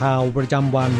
[0.00, 0.92] ข่าวประจำวัน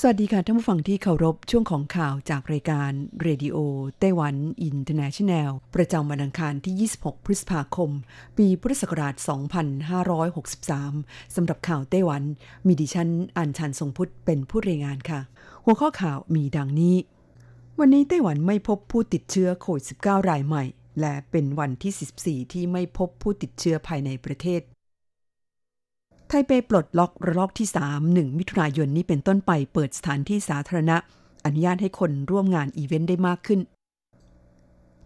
[0.00, 2.90] สวัสดีค่ะท่านผู้ฟังที่เคารพช่วงของข่าวจากรายการ
[3.22, 7.90] Radio Taiwan International ประจำวันอังคารที่ 26 พฤษภาคม
[8.38, 9.14] ปีพุทธศักราช
[10.44, 12.22] 2563 สำหรับข่าวไต้หวัน
[12.66, 15.20] มีดิฉันอัญชันทรงพุทธเป็นผู้รายงานค่ะ
[15.64, 16.96] หัวข้อข่าวมีดังนี้
[17.80, 20.64] วันนี้ไต้หวันไม่พบผู้ติดเชื้อโควิด -19 รายใหม่
[21.00, 24.60] และเป็นวันที่ 14 ที่ไม่พบผู้ติดเชื้อภายในประเทศ
[26.28, 30.96] ไทเปปลดล็อกระลอกที่ 3 1 มิถุนายนนี้เป็นต้นไปเปิดสถานที่สาธารณะ
[31.44, 33.60] อนุญาตให้คนร่วมงานอีเวนต์ได้มากขึ้น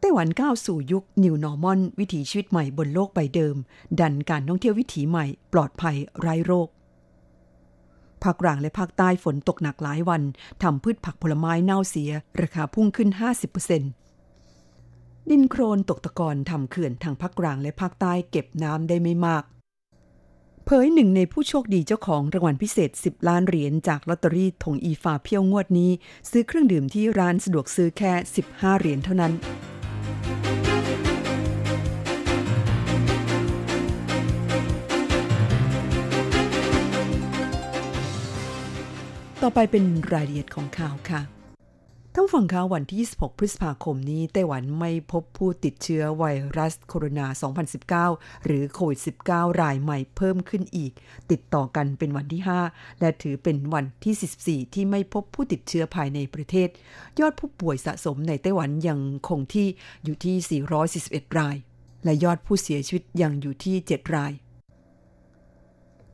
[0.00, 3.56] ไต้หวันก้าวสู่ยุค New Normal วิถีชีวิตใหม่บนโลกใบเดิม
[4.00, 6.68] ดันการท่องเที่ยววิถีใหม่ ปลอดภัยไร้โรค
[8.22, 10.22] ภาคกลางและภาคใต้ฝนตกหนักหลายวัน
[10.62, 12.10] ทำพืชผักผลไม้เน่าเสีย
[12.40, 13.08] ราคาพุ่งขึ้น
[13.64, 14.09] 50%
[15.30, 19.44] ดินโครนตกตะกอนทำเขื่อนทางภาคกลางและภาคใต้เก็บน้ำได้ไม่มาก
[20.64, 25.90] เผยหนึ่งในผู้โชคดีเจ้าของรางวัลพิเศษ 10 ล้านเหรียญจากลอตเตอรี่ถงอีฟาเพียวงวดนี้
[26.30, 28.12] ซื้อเครื่องดื่มที่ร้านสะดวกซื้อแค่
[28.46, 29.32] 15 เหรียญเท่านั้น
[39.42, 41.39] ต่อไปเป็นรายละเอียดของข่าวค่ะ
[42.20, 46.24] ท่านฟังข่าววันที่ 26 พฤษภาคมนี้ไต้หวันไม่พบผู้ติดเชื้อไว
[46.56, 47.26] รัสโคโรนา
[48.06, 50.92] 2019 หรือโควิด -19 รายใหม่เพิ่มขึ้นอีก
[51.30, 56.68] ติดต่อกันเป็นวันที่ 5 และถือเป็นวันที่14ที่ไม่พบผู้ติดเชื้อภายในประเทศ
[57.20, 59.68] ยอดผู้ป่วยสะสมในไต้หวันยังคงที่
[60.04, 60.62] อยู่ที่
[60.96, 61.56] 441 ราย
[62.04, 64.32] และยอดผู้เสียชีวิตยังอยู่ที่ 7 ราย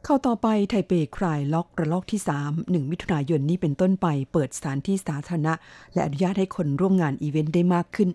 [0.09, 5.55] เข้าต่อไปไทเปคลายล็อกระลอกที่ 3 1 มิถุนายนนี้เป็นต้นไปเปิดสถานที่สาธารณะ
[5.95, 8.09] และอนุญาตให้คนร่วมงานอีเวนต์ได้มากขึ้น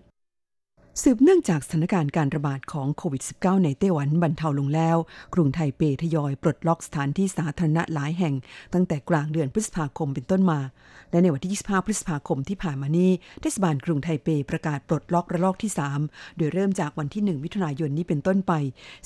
[1.00, 4.96] สืบเนื่องจากสถานการณ์การระบาดของโควิด -19 ในไต้หวันบรรเทาลงแล้ว
[5.34, 8.34] กรุงไทเปทยอยปลดล็อกสถานที่สาธารณะหลายแห่ง
[8.74, 10.60] ตั้งแต่กลางเดือนพฤษภาคมเป็นต้นมา
[11.10, 13.10] และในวันที่ 25 พฤษภาคมที่ผ่านมานี้
[13.40, 15.72] เทศบาลกรุงไทเปประกาศปลดล็อกระลอกที่
[16.04, 18.52] 3 โดยเริ่มจากวันที่ 1 มิถุนายนนี้เป็นต้นไป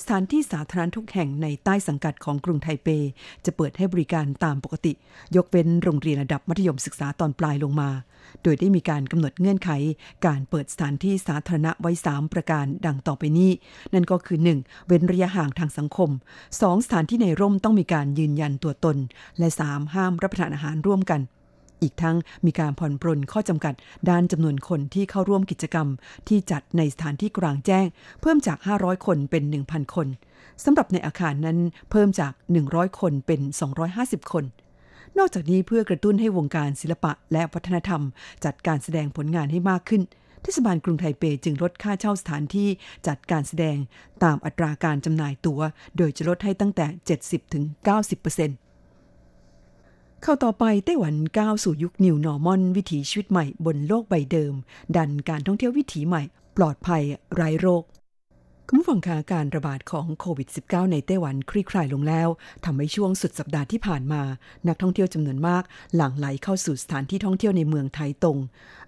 [0.01, 2.87] สถานที่สาธารณะทุกแห่งในใต้สังกัดของกรุงไทเป
[3.45, 4.93] จะเปิดให้บริการตามปกติ
[5.35, 7.91] ยกเว้นโรงเรียนระดับมัธยมศึกษาตอนปลายลงมา
[8.43, 9.69] โดยได้มีการกำหนดเงื่อนไข
[10.25, 13.51] การเปิดสถานที่สาธารณะไว้ 3 ประการดังต่อไปนี้
[13.93, 14.87] นั่นก็คือ 1.
[14.87, 16.09] เว้นระยะห่างทางสังคม
[16.47, 16.85] 2.
[16.85, 18.97] สถานที่ในร่มต้องมีการยืนยันตัวตน
[19.39, 19.93] และ 3.
[19.93, 21.21] ห้ามรับประทานอาหารร่วมกัน
[21.81, 22.15] อีกทั้ง
[22.45, 23.73] มีการผ่อนปรนข้อจำกัด
[24.09, 25.87] ด้านจำนวนคนที่เข้าร่วมกิจกรรม
[26.27, 27.85] ที่จัดในสถานที่กลางแจ้ง
[28.21, 30.07] เพิ่มจาก 500 คนเป็น 1,000 คน
[30.63, 31.57] สำหรับในอาคารนั้น
[31.91, 32.33] เพิ่มจาก
[32.65, 33.41] 100 คนเป็น
[33.87, 34.45] 250 คน
[35.17, 38.01] นอกจากนี้เพื่อกระตุ้นให้วงการศิลปะและวัฒนธรรม
[38.45, 40.01] จัดการแสดงผลงานให้มากขึ้น
[40.43, 42.69] เทศบาลกรุงไทเปจึงลดค่าเช่าสถานที่
[43.07, 43.77] จัดการแสดง
[44.23, 45.59] ตามอัตราการจำหน่ายตัว๋ว
[45.97, 46.85] โดยจะลดให้ตั้งแต่
[49.35, 54.53] 70-90%เข้าต่อไปไต้หวันก้าวสู่ยุคนิวนอร์มอนวิถีชีวิตใหม่บนโลกใบเดิม
[54.95, 56.23] ดันการท่องเที่ยววิถีใหม่
[56.57, 57.03] ปลอดภัย
[57.35, 57.83] ไร้โรค
[58.69, 62.27] คุณผู้ฟังคะการระบาดของโควิด -19 ในไต้หวันคลี่คลายลงแล้ว
[62.65, 64.21] ทำให้ช่วงสุดสัปดาห์ที่ผ่านมา
[64.67, 65.63] นักท่องเที่ยวจำนวนมาก
[65.95, 68.37] หลั่งไหลเข้าสู่สถานที่ท่องเที่ยวในเมืองไทตง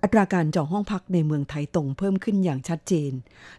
[0.04, 3.12] อัตราการจองห้องพักในเมืองไทตงเพิ่มขึ้นอย่างชัดเจน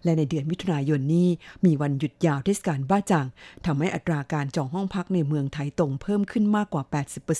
[0.05, 1.29] และในเดือนมิถุนายนนี้
[1.65, 3.27] มีวันหยุดยาวเทศกาลบ้าจ่าง
[3.67, 6.83] ทำให้อัตราการจองห้องพักในเมืองไทตงเพิ่มขึ้นมากกว่า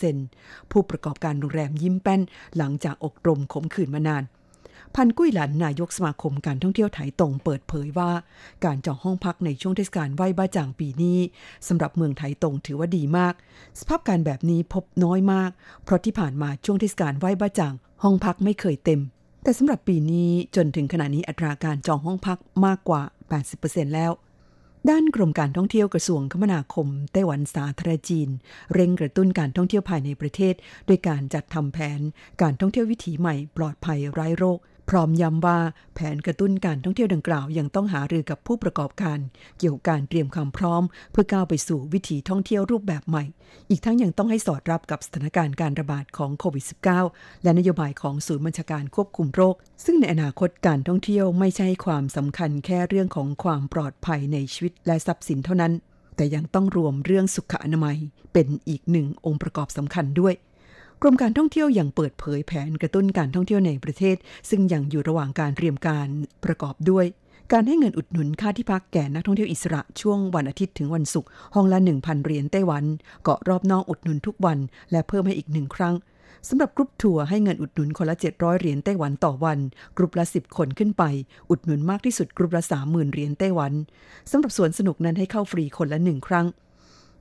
[0.07, 2.21] 80%ผู้ประกอบการโรงแรมยิ้มแป้น
[2.57, 4.25] หลังจากอกรมขมขื่นมานาน
[4.97, 8.11] พันกุ้ยหลันนายกสมาคมการท่องเที่ยวไถตงเปิดเผยว่า
[8.65, 11.19] การจองห้องพักในช่วงเทศกาลไหว้บ้าจ่างปีนี้
[11.69, 13.35] สำหรับเมืองไถตงถือว่าดีมาก
[13.81, 15.51] สภาพการแบบนี้พบน้อยมาก
[15.85, 19.01] เพราะที่ผ่านมาช่วงเทศกาลไหว้บ้าจ่างห้องพักไม่เคยเต็ม
[19.43, 23.03] แต่สำหรับปีนี้จนถึงขณะนี้อัตราการจองห้องพักมากกว่า
[23.49, 24.13] 80%แล้ว
[24.91, 28.29] ด้านกรมการท่องเที่ยวกระทรวงคมนาคม ไต้หวันสาธารณจีน
[28.75, 30.55] เร่งกระตุ้นการท่องเที่ยวภายในประเทศ
[30.89, 32.01] ด้วยการจัดทำแผน
[32.43, 34.59] การท่องเที่ยววิถีใหม่ปลอดภัยไร้โรค
[34.91, 35.59] พร้อมย้ำว่า
[35.95, 39.19] แผนกระตุ้นการท่องเที่ยวดังกล่าวยังต้องหารือกับผู้ประกอบการ
[39.59, 40.83] เกี่ยวกับการเตรียมความพร้อม
[41.13, 43.25] เพื่อก้าวไปสู่วิถีท่องเที่ยวรูปแบบใหม่
[43.71, 46.65] อีกทั้งยังต้องให้สอดรับกับสถานการณ์การระบาดของโควิด
[47.05, 49.55] -19 และนโยบายของศูนย์บัญชาการควบคุมโรค
[49.85, 55.73] ซึ่งในอนาคตการท่องเที่ยวไม่ใช่ความสำคัญแค่เรื่องของความปลอดภัยในชีวิตและทรัพย์สินเท่านั้น
[56.17, 57.97] แต่ยังต้องรวมเรื่องสุขอนามัย
[58.33, 60.35] เป็นอีกหนึ่งองค์ประกอบสำคัญด้วย
[61.03, 64.17] กรมการท่องเที่ยวยังเปิดเผยแผนกระตุ้นการท่องเที่ยวในประเทศ
[64.51, 66.09] ซึ่งยังอยู่ระหว่างการเตรียมการ
[66.45, 67.07] ประกอบด้วย
[67.53, 72.85] การให้เงินอุดหนุนค่าที่พักแก่นักท่องเที่ยวอิสระช่วงวันอาทิตย์ถึงวันศุกร์ห้องละ 1,000 เหรียญไต้หวัน
[73.23, 74.59] เกาะรอบนอกอุดหนุนทุกวัน
[74.91, 75.95] และเพิ่มให้อีกหนึ่งครั้ง
[76.49, 79.59] สำหรับกรุ๊ปทัวร์ให้เงินอุดหนุนคนละ 700 เหรียญไต้หวันต่อวัน
[79.97, 81.05] กรุ๊ปละ 10 คนขึ้นไป
[81.51, 83.73] อุดหนุนมากที่สุดกรุ๊ปละ 30,000 เหรียญไต้หวัน
[84.31, 86.47] สำหรับสวนสนุกนั้นให้เข้าฟรีคนละหนึ่งครั้ง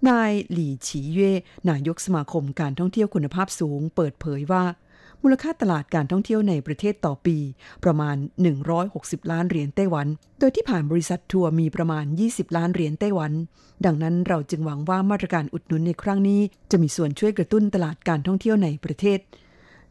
[0.08, 1.34] นายหลี่ฉีเย่
[1.70, 4.64] นายกสมาคมการท่องเที่ยวคุณภาพสูง เปิดเผยว่า
[5.22, 7.38] มูลค่าตลาดการท่องเที่ยวในประเทศต่อปี
[7.84, 8.16] ประมาณ
[8.74, 10.08] 160 ล้านเหรียญไต้หวัน
[10.40, 13.32] โดยที่ผ่านบริษัททัวร์มีประมาณ 20 ล้านเหรียญไต้หวัน
[13.86, 16.42] ดังนั้นเราจึงหวังว่ามาตรการอุดหนุนในครั้งนี้
[16.72, 19.20] จะมีส่วนช่วยกระตุ้นตลาดการท่องเที่ยวในประเทศ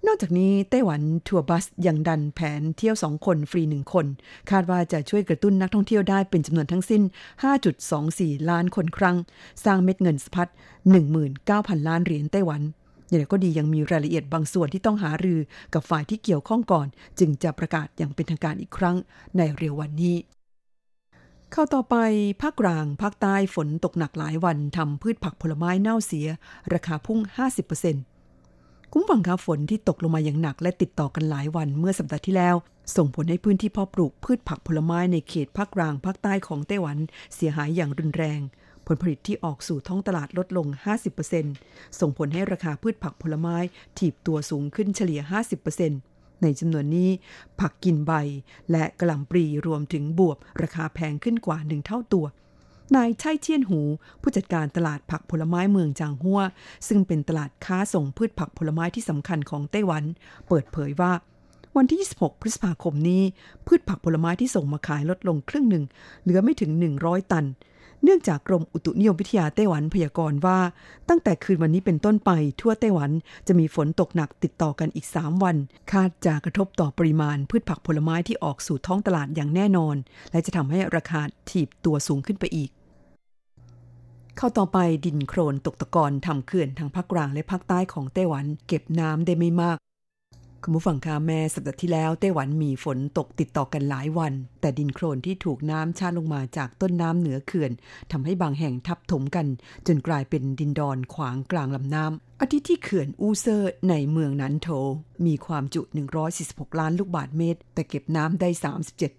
[0.07, 4.07] นอกจากนี้ไต้หวันทัวร์บัสยังดันแผนเที่ยว 2 คนฟรี 1 คน
[4.51, 7.03] คาดว่าจะช่วยกระตุ้นนักท่องเที่ยวได้เป็นจำนวนทั้งสิ้น
[7.77, 9.17] 5.24 ล้านคนครั้ง
[9.65, 10.49] สร้างเม็ดเงินสะพัด
[11.19, 12.63] 19,000 ล้านเหรียญไต้หวัน
[13.09, 15.41] อย่างไรก็ดียังมีรายละเอียดบางส่วนที่ต้องหารือ
[15.75, 16.87] กับฝ่ายที่เกี่ยวข้องก่อน
[17.19, 18.97] จึงจะประกาศอย่างเป็นทางการอีกครั้ง
[19.37, 20.17] ในเร็ววันนี้
[21.53, 21.97] เข้าต่อไป
[22.43, 26.29] ภาคกลางภาคใต้ฝนตกหนักหลายวันทำพืชผักผลไม้เน่าเสีย
[26.73, 27.19] ราคาพุ่ง
[27.87, 28.18] 50%
[28.93, 32.57] คุ้มฝังคาฝนที่ตกลงมาอย่างหนักและติดต่อกันหลายวันเมื่อสัปดาห์ที่แล้ว
[32.97, 36.99] ส่งผลให้พื้นที่เพาะปลูกพืชผักผลไม้ในเขตภาคกลางภาคใต้ของไต้หวัน
[37.35, 38.41] เสียหายอย่างรุนแรง
[38.87, 40.67] ผลผลิตที่ออกสู่ท้องตลาดลดลง
[41.33, 43.57] 50%ส่งผลให้ราคาพืชผักผลไม้
[43.99, 45.21] ถีบตัวสูงขึ้นเฉลี่ย
[45.83, 47.11] 50%ในจำนวนนี้
[47.61, 48.13] ผักกินใบ
[48.71, 52.27] และกระหล่ำปลีรวมถึงบวบราคาแพงขึ้นกว่าหนึ่งเท่าตัว
[52.97, 53.81] นายไชัยเชียนหู
[54.23, 56.41] ผู้จัดการตลาดผักผลไม้เมืองจางฮัว
[56.89, 60.05] ซึ่งเป็นตลาดค้าส่งพืชผักผลไม้ที่สำคัญของไต้หวัน
[60.49, 61.13] เปิดเผยว่า
[61.77, 63.23] วันที่ 26 พฤษภาคมนี้
[63.67, 65.85] พืชผักผลไม้ที่ส่งมาขายลดลงครึ่งหนึ่ง
[66.23, 66.71] เหลือไม่ถึง
[67.03, 67.47] 100 ตัน
[68.05, 70.59] เนื่องจากกรมอุตุนิยมวิทยาไต้หวันพยากรณ์ว่า
[71.09, 72.31] ตั้งแต่คืนวันนี้เป็นต้นไป
[72.61, 73.11] ทั่วไต้หวัน
[73.47, 75.57] จะมีฝนตกหนักติดต่อกันอีก 3 วัน
[75.91, 79.97] คาดจะกระทบต่อปริมาณพืชผักผลไม้ที่ออกสู่ท้องตลาดอย่างแน่นอน
[80.31, 81.21] และจะทำให้ราคา
[81.51, 82.71] ถีบตัวสูงขึ้นไปอีก
[84.39, 89.79] เข้าต่อไปดินโครนตกตะกอนทำเขื่อนทางภาคกลางและภาคใต้ของไต้หวัน เก็บน้ำได้ไม่มาก
[90.65, 97.73] คุณผู้ฟังคะแม่สัปดาห์ที่แล้วไต้หวันมีฝนตกติดต่อกันหลายวัน แต่ดินโครนที่ถูกน้ำชาลงมาจากต้นน้ำเหนือเขื่อน
[98.13, 99.47] ทำให้บางแห่งทับถมกัน
[99.87, 104.69] จนกลายเป็นดินดอนขวางกลางลำน้ำอาทิตย์ที่เขื่อนอูเซอร์ในเมืองนันโถ
[105.27, 105.83] มีความจุ
[106.31, 108.49] 146 ล้านลูกบาทเมตร แต่เก็บน้ำได้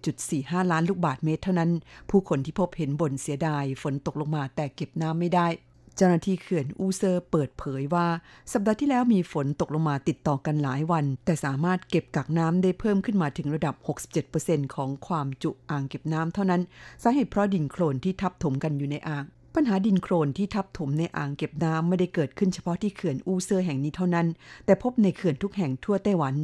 [0.00, 1.70] 37.45 ล้านลูกบาทเมตร เท่านั้น
[2.10, 5.48] ผู้คนที่พบเห็นบ่นเสียดายฝนตกลงมาแต่เก็บน้ำไม่ได้
[5.96, 8.06] เจ้าหน้าที่เขื่อนอูเซอร์เปิดเผยว่า
[8.52, 13.74] สัปดาห์ที่แล้วมีฝนตกลงมาติดต่อกันหลายวัน แต่สามารถเก็บกักน้ำได้เพิ่มขึ้นมาถึงระดับ
[14.24, 16.62] 67%ของความจุอ่างเก็บน้ำเท่านั้น
[17.02, 19.24] สาเหตุเพราะดินโคลนที่ทับถมกันอยู่ในอ่าง
[19.56, 24.26] ปัญหาดินโคลนที่ทับถมในอ่างเก็บน้ำไม่ได้เกิดขึ้นเฉพาะที่เขื่อนอูเซอร์แห่งนี้เท่านั้น
[24.66, 26.34] แต่พบในเขื่อนทุกแห่งทั่วไต้หวัน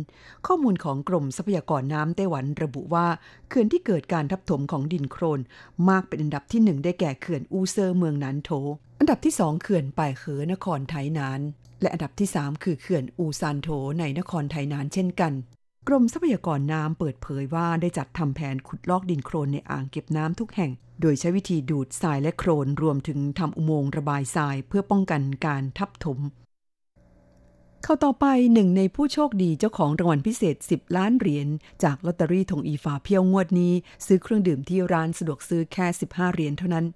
[0.46, 3.06] ข้อมูลของกรมทรัพยากรน้ำไต้หวันระบุว่า
[3.48, 5.40] เขื่อนที่เกิดการทับถมของดินโคลน
[5.88, 8.50] มากเป็นอันดับที่หนึ่งได้แก่เขื่อนอูเซอร์เมืองนันโถ
[9.00, 11.40] อันดับที่สองเขื่อนป่ายเขอนครไทนาน
[11.82, 13.68] และอันดับที่สามคือเขื่อนอูซานโถ
[14.00, 15.32] ในนครไทนานเช่นกัน
[15.88, 26.18] กรมทรัพยากรน้ำเปิดเผยว่าได้จัดทำแผนขุดลอกดินโครนในอ่างเก็บน้ำทุกแห่ง โดยใช้วิธีดูดทรายและโครนรวมถึงทำอุโมงค์ระบายทรายเพื่อป้องกันการทับถม
[27.82, 31.48] เข้าต่อไปหนึ่งในผู้โชคดีเจ้าของรางวัลพิเศษ 10 ล้านเหรียญ
[31.82, 33.72] จากลอตเตอรี่ทงอีฝาเพียวงวดนี้
[34.06, 36.86] ซื้อเครื่องดื่มที่ร้านสะดวกซื้อแค่ 15 เหรียญเท่านั้น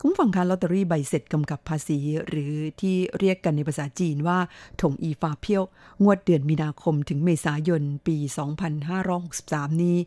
[0.00, 4.38] คุณฟังคะลอตเตอรี่ใบเสร็จกำกับภาษี หรือที่เรียกกันในภาษาจีนว่า
[4.80, 5.62] ถงอีฟาเพียว
[6.02, 8.16] งวดเดือนมีนาคมถึงเมษายนปี
[9.00, 9.98] 2563 นี้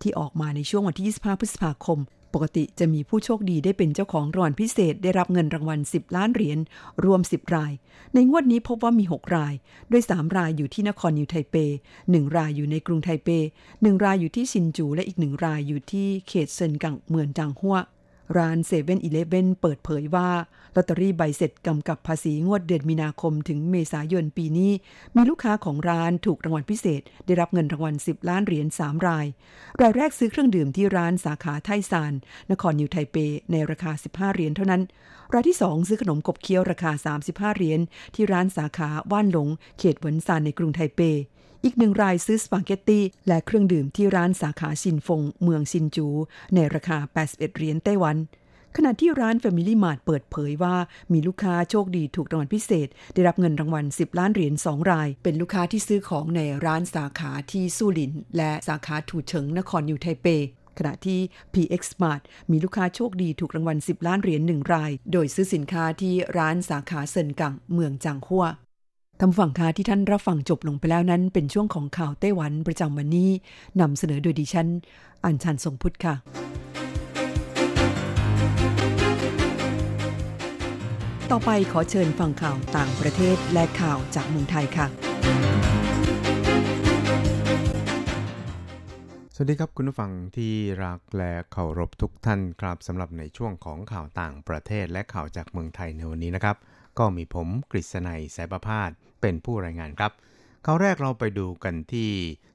[0.00, 1.98] ที่ออกมาในช่วงวันที่ 25 พฤษภาคม
[2.34, 6.58] ปกติจะมีผู้โชคดีได้เป็นเจ้าของรางวัลพิเศษได้รับเงินรางวัล 10 ล้านเหรียญ
[7.04, 7.72] รวม 10 ราย
[8.14, 9.54] ในงวดนี้พบว่ามี 6 ราย
[9.88, 11.56] โดย3 รายอยู่ที่นครนิวไทเป
[11.96, 13.28] 1 รายอยู่ในกรุงไทเป
[13.68, 17.78] 1 รายอยู่ที่ซินจู และอีก 1 รายอยู่ที่เขตเซินกังเมืองจางฮัว
[18.36, 20.28] ร้านเซเว่นอีเลฟเว่นเปิดเผยว่า
[20.76, 24.72] ลอตเตอรี่ใบเสร็จกำกับภาษีงวดเดือนมีนาคมถึงเมษายนปีนี้
[25.16, 29.26] มีลูกค้าของร้านถูกรางวัลพิเศษ ได้รับเงินรางวัล 10 ล้านเหรียญ3ราย
[29.80, 32.12] รายแรกซื้อเครื่องดื่มที่ร้านสาขาไทซาน
[32.50, 33.16] นครนิวไทเป
[33.52, 34.82] ในราคา 15 เหรียญเท่านั้น
[35.34, 37.80] รายที่ 2 ซื้อขนมขบเคี้ยวราคา 35 เหรียญ
[38.14, 41.00] ที่ร้านสาขาว่านหลง เขตเหวินซานในกรุงไทเป
[41.64, 46.06] อีกหนึ่งรายซื้อสปาเกตตีและเครื่องดื่มที่ร้านสาขาชินฟง เมืองชินจู
[46.54, 46.98] ในราคา
[47.28, 48.16] 81 เหรียญไต้หวัน
[48.76, 50.76] ขณะที่ร้าน Family Mart เปิดเผยว่า
[51.12, 60.26] มีลูกค้าโชคดีถูกรางวัลพิเศษ ได้รับเงินรางวัล 10 ล้านเหรียญ2ราย เป็นลูกค้าที่ซื้อของในร้านสาขาที่สู้หลิน และสาขาถูเฉิงนครนิวไทเป
[60.78, 61.20] ขณะที่
[61.54, 68.46] PX Mart มีลูกค้าโชคดีถูกรางวัล 10 ล้านเหรียญ1ราย โดยซื้อสินค้าที่ร้านสาขาเซินกังเมืองจางฮั่ว
[69.22, 73.30] ทำฝั่งคาที่ท่านรับฟังจบลงไปแล้วนั้น เป็นช่วงของข่าวไต้หวันประจำวันนี้
[73.80, 74.68] นำเสนอโดยดิฉัน
[75.24, 76.14] อัญชันทรงพุทธค่ะ
[81.30, 84.86] ต่อไปขอเชิญฟังข่าวต่างประเทศและข่าวจากเมืองไทยค่ะ
[89.34, 96.58] สวัสดีครับคุณผู้ฟังที่รักและเคารพทุกท่านครับสำหรับในช่วงของข่าวต่างประเทศและข่าวจากเมืองไทยในวันนี้นะครับ
[96.98, 100.12] ก็มีผมกฤษณัยสายประพาส เป็นผู้รายงานครับ
[100.66, 102.10] ข่าวแรกเราไปดูกันที่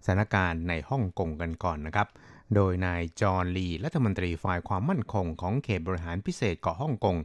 [0.06, 2.08] สถานการณ์ในฮ่องกงกันก่อนนะครับ
[2.56, 7.16] โดยนายจอห์นลีรัฐมนตรีฝ่ายความมั่นคงของเขตบริหารพิเศษเกาะฮ่องกง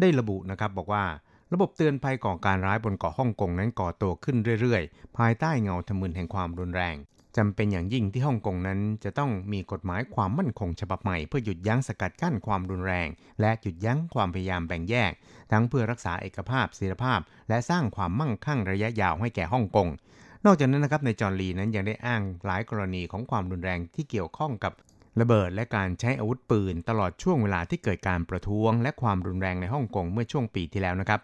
[0.00, 1.04] ได้ระบุนะครับบอกว่า
[1.52, 6.96] ระบบเตือนภัยก่อการร้ายบนเกาะฮ่องกงนั้นก่อตัวขึ้นเรื่อยๆ ภายใต้เงาทมึนแห่งความรุนแรง
[7.36, 13.08] จำเป็นอย่างยิ่งที่ฮ่องกงนั้น จะต้องมีกฎหมายความมั่นคงฉบับใหม่ เพื่อหยุดยั้งสกัดกั้นความรุนแรง
[13.40, 15.12] และหยุดยั้งความพยายามแบ่งแยก
[15.52, 19.88] ทั้งเพื่อรักษาเอกภาพศิลภาพ และสร้างความมั่งคั่งระยะยาวให้แก่ฮ่องกง
[20.44, 24.72] นอกจากนั้นนะครับในจอร์ลีนั้นยังได้อ้างหลายกรณีของความรุนแรงที่เกี่ยวข้องกับ
[25.20, 31.20] ระเบิดและการใช้อาวุธปืน ตลอดช่วงเวลาที่เกิดการประท้วง และความรุนแรงในฮ่องกงเมื่อช่วงปีที่แล้วนะครับ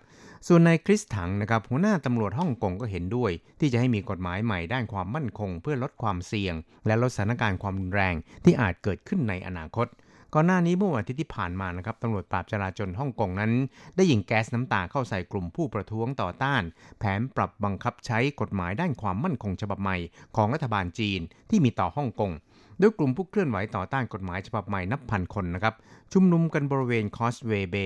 [0.47, 3.31] ส่วนนายคริสถังนะครับหัวหน้าตำรวจฮ่องกงก็เห็นด้วย
[3.61, 6.55] ที่จะให้มีกฎหมายใหม่ด้านความมั่นคง เพื่อลดความเสี่ยง
[6.87, 8.15] และลดสถานการณ์ความรุนแรง
[8.45, 9.87] ที่อาจเกิดขึ้นในอนาคต
[10.35, 13.53] ก่อนหน้านี้เมื่อวันอาทิตย์ที่ผ่านมานะครับตำรวจปราบจลาจลฮ่องกงนั้น
[13.97, 16.63] ได้ยิงแก๊สน้ำตาเข้าใส่กลุ่มผู้ประท้วงต่อต้าน
[16.99, 19.97] แผนปรับบังคับใช้กฎหมายด้านความมั่นคงฉบับใหม่
[20.37, 22.31] ของรัฐบาลจีนที่มีต่อฮ่องกง
[22.79, 25.75] โดยกลุ่มผู้เคลื่อนไหวต่อต้านกฎหมายฉบับใหม่นับพันคนนะครับ
[26.13, 27.77] ชุมนุมกันบริเวณ Causeway Bay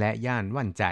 [0.00, 0.84] และย่านว่านไจ๋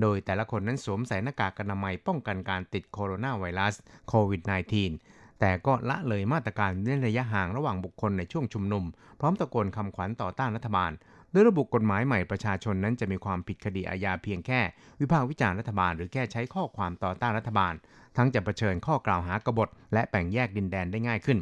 [0.00, 3.74] โดยแต่ละคนนั้นสวมใส่หน้ากากอนามัยป้องกันการติดโคโรนาไวรัส
[4.08, 4.42] โควิด
[4.90, 8.84] -19 แต่ก็ละเลยมาตรการเน้นระยะห่างระหว่างบุคคลในช่วงชุมนุม
[9.20, 10.92] พร้อมตะโกนคำขวัญต่อต้านรัฐบาล
[11.30, 14.60] โดยระบุกฎหมายใหม่ประชาชนนั้นจะมีความผิดคดีอาญาเพียงแค่
[15.00, 17.74] วิพากษ์วิจารณ์รัฐบาล หรือแค่ใช้ข้อความต่อต้านรัฐบาล
[18.16, 21.38] ทั้งจะะเผชิญข้อกล่าวหากบฏ และแบ่งแยกดินแดนได้ง่ายขึ้น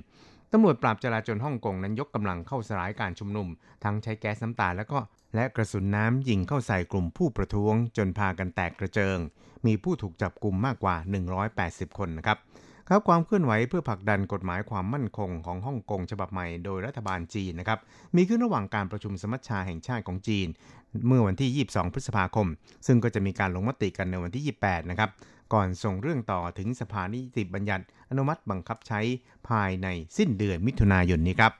[0.52, 3.49] ตำรวจปราบจราจรฮ่องกงนั้นยกกำลังเข้าสลายการชุมนุม
[3.85, 4.99] ทั้งใช้แก๊สน้ำตาแล้วก็
[5.35, 9.19] และกระสุนน้ำยิงเข้าใส่กลุ่มผู้ประท้วงจนพากันแตกกระเจิง
[9.67, 10.97] มีผู้ถูกจับกลุ่มมากกว่า
[11.47, 12.39] 180 คนนะครับ
[12.89, 17.79] ครับความเคลื่อนไหวเพื่อผลักดันกฎหมายความมั่นคงของฮ่องกงฉบับใหม่โดยรัฐบาลจีนนะครับ
[18.17, 20.47] มีขึ้นระหว่างการประชุมสมัชชาแห่งชาติของจีน
[21.07, 22.49] เมื่อวันที่ 22 พฤษภาคม
[22.87, 25.11] ซึ่งก็จะมีการลงมติกันในวันที่ 28 นะครับ
[25.53, 29.01] ก่อนส่งเรื่องต่อถึงสภานิติบัญญัติ อนุมัติบังคับใช้
[29.49, 31.53] ภายในสิ้นเดือนมิถุนายนนี้ครับ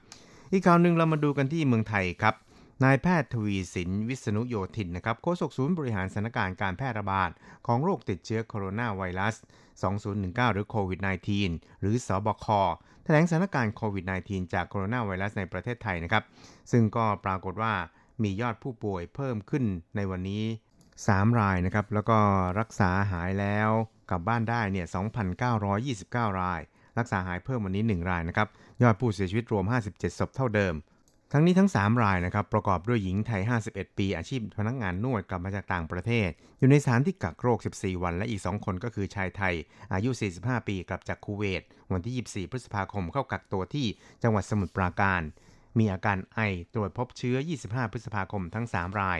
[0.51, 2.35] อีกข่าวหนึ่งเรามาดูกันที่เมืองไทยครับ
[2.83, 7.29] นายแพทย์ทวีสินวิษณุโยธินนะครับโฆษกศูนย์บริหารสถานการณ์การแพร่ระบาด
[7.67, 9.35] ของโรคติดเชื้อโคโรนาไวรัส
[9.95, 10.99] 2019 หรือโควิด
[11.41, 12.45] -19 หรือสอบค
[13.03, 16.23] แถลงสถานการณ์โควิด -19 จากโคโรนาไวรัสในประเทศไทยนะครับ
[16.71, 17.73] ซึ่งก็ปรากฏว่า
[18.23, 19.63] มียอดผู้ป่วยเพิ่มขึ้น
[19.95, 20.43] ในวันนี้
[20.91, 22.19] 3 รายนะครับ แล้วก็
[22.59, 23.69] รักษาหายแล้ว
[24.09, 24.87] กลับบ้านได้เนี่ย
[25.63, 26.61] 2,929 ราย
[26.97, 28.47] รักษาหายเพิ่มวันนี้ 1 รายนะครับ
[28.81, 30.75] ยอดผู้เสียชีวิตรวม 57 ศพเท่าเดิม
[31.33, 39.53] ทั้งนี้ทั้ง 3 รายนะครับประกอบด้วยหญิงไทย 51 ปีอาชีพพนักงานนวดกลับมาจากต่างประเทศ อยู่ในสถานที่กักโรค 14 วัน และอีก 2 คนก็คือชายไทย
[39.93, 40.09] อายุ
[40.39, 41.61] 45 ปีกลับจากคูเวต
[41.91, 43.87] วันที่ 24 พฤษภาคมเข้ากักตัวที่
[44.23, 45.21] จังหวัดสมุทรปราการ
[45.79, 46.39] มีอาการไอ
[46.73, 49.19] ตรวจพบเชื้อ 25 พฤษภาคมทั้ง 3 ราย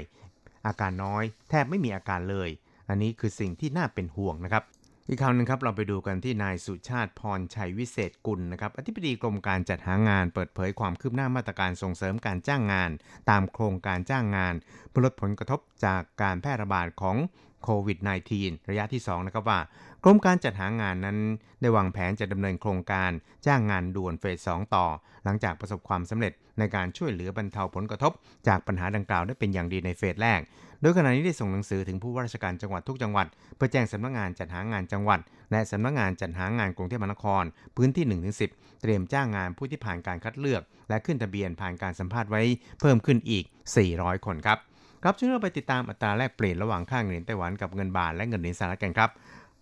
[0.68, 2.50] อาการน้อย แทบไม่มีอาการเลย
[2.89, 4.63] อันนี้คือสิ่งที่น่าเป็นห่วงนะครับ
[5.08, 12.91] อีกคราวหนึ่งครับเราไปดูกันที่นายสุชาติพรชัยวิเศษกุลนะครับอธิบดีกรมการจัดหางานเปิดเผยความคืบหน้ามาตรการส่งเสริมการจ้างงาน
[13.29, 14.55] ตามโครงการจ้างงาน
[14.89, 17.17] เพื่อลดผลกระทบจากการแพร่ระบาดของ
[17.63, 17.98] โควิด
[18.34, 19.60] -19 ระยะที่2นะครับว่า
[20.03, 21.17] กรมการจัดหางานนั้น
[21.62, 23.12] ได้วางแผนจะดำเนินโครงการ
[23.46, 24.86] จ้างงานด่วนเฟส 2 ต่อ
[25.24, 28.12] หลังจากประสบความสำเร็จในการช่วยเหลือบรรเทาผลกระทบ
[28.48, 30.39] จากปัญหาดังกล่าวได้เป็นอย่างดีในเฟสแรก
[30.81, 35.20] โดยขณะนี้ได้ส่งหนังสือถึงผู้ว่าราชการจังหวัดทุกจังหวัด เพื่อแจ้งสำนักงานจัดหางานจังหวัด
[35.51, 37.43] และสำนักงานจัดหางานกรุงเทพมหานคร
[37.77, 38.05] พื้นที่
[38.48, 42.41] 1-10เตรียมจ้างงานผู้ที่ผ่านการคัดเลือก และขึ้นทะเบียนผ่านการสัมภาษณ์ไว้
[42.79, 43.43] เพิ่มขึ้นอีก
[43.86, 44.60] 400 คนครับ
[45.03, 49.10] ครับช่วยเราไปติดตามอัตราแลกเปลี่ยนระหว่างค่าเงินไต้หวันกับเงินบาทและเงินเหรียญสหรัฐกันครับ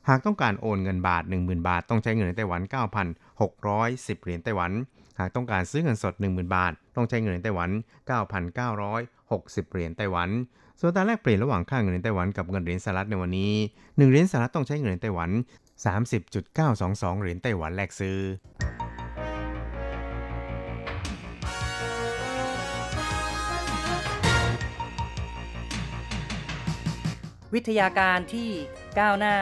[0.08, 2.62] หากต้องการโอนเงินบาท 10,000 บาท ต้องใช้เงินไต้หวัน
[3.22, 4.72] 9,610 เหรียญไต้หวัน
[5.20, 7.70] หากต้องการซื้อเงินสด 10,000 บาท ต้องใช้เงินไต้หวัน
[8.51, 10.29] 9,960 เหรียญไต้หวัน
[10.79, 15.29] ส่วนตาแลกเปลี่ยนระหว่างค่าเงินไต้หวันกับเงินเหรียญสหรัฐในวันนี้ 1 เหรียญสหรัฐต้องใช้เงินไต้หวัน
[16.06, 18.18] 30.922 เหรียญไต้หวันแลกซื้อ
[27.53, 28.50] วิทยาการที่
[28.98, 29.36] ก้าวหน้า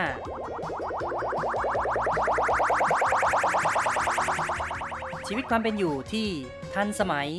[5.27, 6.27] ชีวิตความเป็นอยู่ที่
[6.74, 7.30] ทันสมัย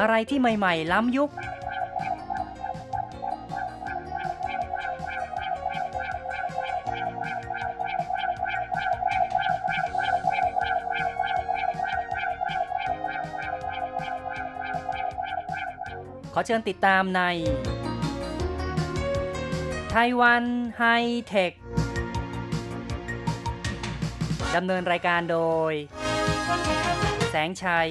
[0.00, 1.30] อะไรที่ใหม่ ๆ ล้ำยุค
[16.36, 17.22] ขอเชิญติดตามใน
[19.92, 20.44] ไต้หวัน
[20.78, 20.84] ไฮ
[21.26, 21.52] เทค
[24.56, 25.38] ดำเนินรายการโด
[25.70, 25.72] ย
[27.30, 27.90] แสงชัย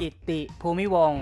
[0.00, 1.12] กิตติภูมิวง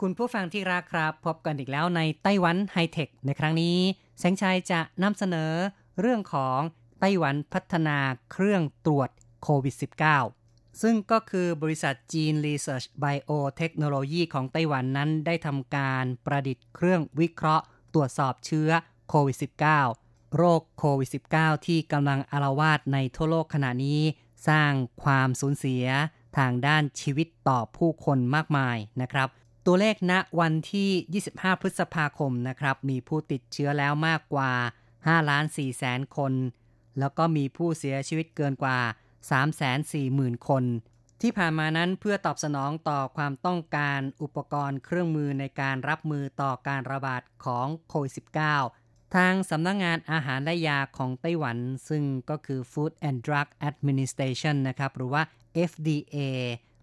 [0.00, 3.78] คุณผู้ฟังที่รักครับ พบกันอีกแล้วในไต้หวันไฮเทค ในครั้งนี้
[4.18, 5.52] แสงชัยจะนำเสนอ
[6.00, 6.60] เรื่องของ
[7.00, 7.98] ไต้หวันพัฒนา
[8.32, 9.10] เครื่องตรวจ
[9.42, 10.41] โควิด -19
[10.80, 17.64] ซึ่งก็คือบริษัทจีน Research Biotechnology ของไต้หวันนั้นได้ทำการประดิษฐ์เครื่องวิเคราะห์
[17.94, 18.70] ตรวจสอบเชื้อ
[19.08, 19.36] โควิด
[19.86, 24.00] -19 โรคโควิด -19 ที่กำลังอารวาสในทั่วโลกขณะนี้
[24.48, 25.84] สร้างความสูญเสีย
[26.38, 29.28] ทางด้านชีวิตต่อผู้คนมากมายนะครับ
[29.66, 34.52] ตัวเลขณวันที่ 25 พฤษภาคมนะครับ มีผู้ติดเชื้อแล้วมากกว่า
[34.90, 36.32] 5ล้าน4แสนคน
[36.98, 38.78] แล้วก็มีผู้เสียชีวิตเกินกว่า
[39.28, 40.64] 340,000 คน
[41.20, 48.12] ที่ผ่านมานั้นเพื่อตอบสนองต่อความต้องการอุปกรณ์เครื่องมือในการรับมือต่อการระบาดของโควิด
[48.60, 55.22] -19 ทางสำนักงงานอาหารและยาของไต้หวัน ซึ่งก็คือ Food and Drug Administration นะครับหรือว่า
[55.70, 56.18] FDA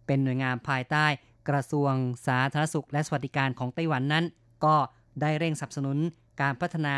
[0.05, 1.05] เป็นหน่วยงานภายใต้
[1.49, 1.93] กระทรวง
[2.27, 4.25] สาธารณสุขและสวัสดิการของไต้หวันนั้น
[4.65, 4.75] ก็
[5.21, 5.97] ได้เร่งสนับสนุน
[6.41, 6.97] การพัฒนา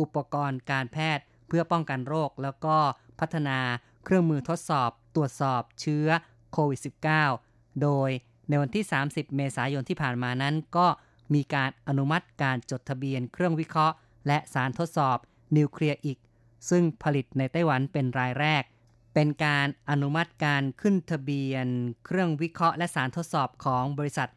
[0.00, 2.76] อุปกรณ์การแพทย์เพื่อป้องกันโรค แล้วก็
[3.20, 3.58] พัฒนา
[4.08, 6.08] เครื่องมือทดสอบตรวจสอบเชื้อ
[6.52, 6.80] โควิด
[7.30, 8.10] -19 โดย
[8.48, 10.86] ในวันที่ 30 เมษายนที่ผ่านมานั้น ก็
[11.34, 15.18] มีการอนุมัติการจดทะเบียนเครื่องวิเคราะห์ และสารทดสอบ
[15.56, 16.18] นิวเคลียร์อีก
[16.70, 18.62] ซึ่งผลิตในไต้หวันเป็นรายแรก
[19.14, 21.66] เป็นการอนุมัติการขึ้นทะเบียน
[22.04, 24.28] เครื่องวิเคราะห์และสารทดสอบของบริษัท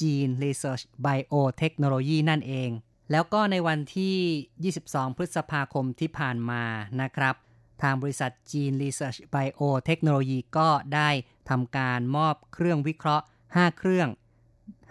[0.00, 2.70] จีน Research Biotechnology นั่นเอง
[3.10, 6.62] แล้วก็ในวันที่ 22 พฤษภาคมที่ผ่านมา
[7.02, 7.34] นะครับ
[7.82, 11.10] ทางบริษัทจีน Research Biotechnology ก็ได้
[11.50, 14.08] ทำการมอบเครื่องวิเคราะห์ 5 เครื่อง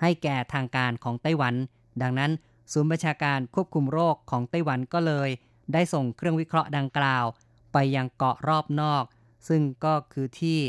[0.01, 1.55] ให้แก่ทางการของไต้หวัน
[2.01, 2.31] ดังนั้น
[2.71, 5.29] ศูนย์ประชาการควบคุมโรคของไต้หวันก็เลย
[5.73, 7.25] ได้ส่งเครื่องวิเคราะห์ดังกล่าว
[7.73, 9.03] ไปยังเกาะรอบนอก
[9.47, 10.59] ซึ่งก็คือที่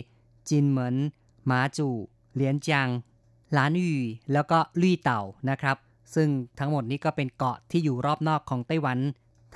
[0.49, 0.97] จินเหมิน
[1.47, 1.89] หมาจู
[2.35, 2.89] เหลียนจัง
[3.53, 4.01] หลานอู่
[4.33, 5.77] แล้วก็ลี่เต่านะครับ
[6.15, 8.99] ซึ่งทั้งหมดนี้ก็เป็นเกาะที่อยู่รอบนอกของไต้หวัน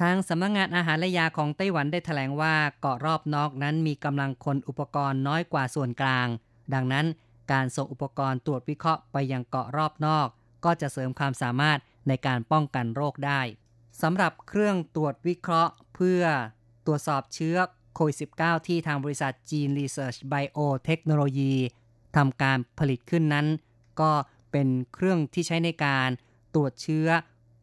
[0.00, 6.26] ทางสำนักงงานอาหารและยาของไต้หวันได้แถลงว่าเกาะรอบนอกนั้นมีกำลังคนอุปกรณ์น้อยกว่าส่วนกลาง
[6.74, 7.06] ดังนั้น
[7.52, 10.26] การส่งอุปกรณ์ตรวจวิเคราะห์ไปยังเกาะรอบนอก
[10.64, 11.78] ก็จะเสริมความสามารถ
[12.08, 13.40] ในการป้องกันโรคได้
[14.02, 16.22] สำหรับเครื่องตรวจวิเคราะห์ เพื่อ
[16.86, 17.56] ตรวจสอบเชื้อ
[17.94, 21.54] โควิด -19 ที่ทางบริษัทจีน Research Biotechnology
[22.16, 23.46] ทำการผลิตขึ้นนั้น
[24.00, 24.12] ก็
[24.52, 26.08] เป็นเครื่องที่ใช้ในการ
[26.54, 27.08] ตรวจเชื้อ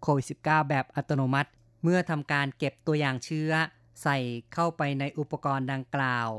[0.01, 1.49] โควิด -19 แบบอัตโนมัติ
[1.83, 3.51] เมื่อทำการเก็บตัวอย่างเชื้อ
[4.03, 4.17] ใส่
[4.53, 6.29] เข้าไปในอุปกรณ์ดังกล่าว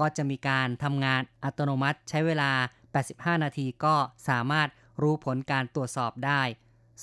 [0.00, 2.52] ก็จะมีการทำงานอัตโนมัติใช้เวลา
[2.98, 3.94] 85 นาทีก็
[4.28, 4.68] สามารถ
[5.02, 6.42] รู้ผลการตรวจสอบได้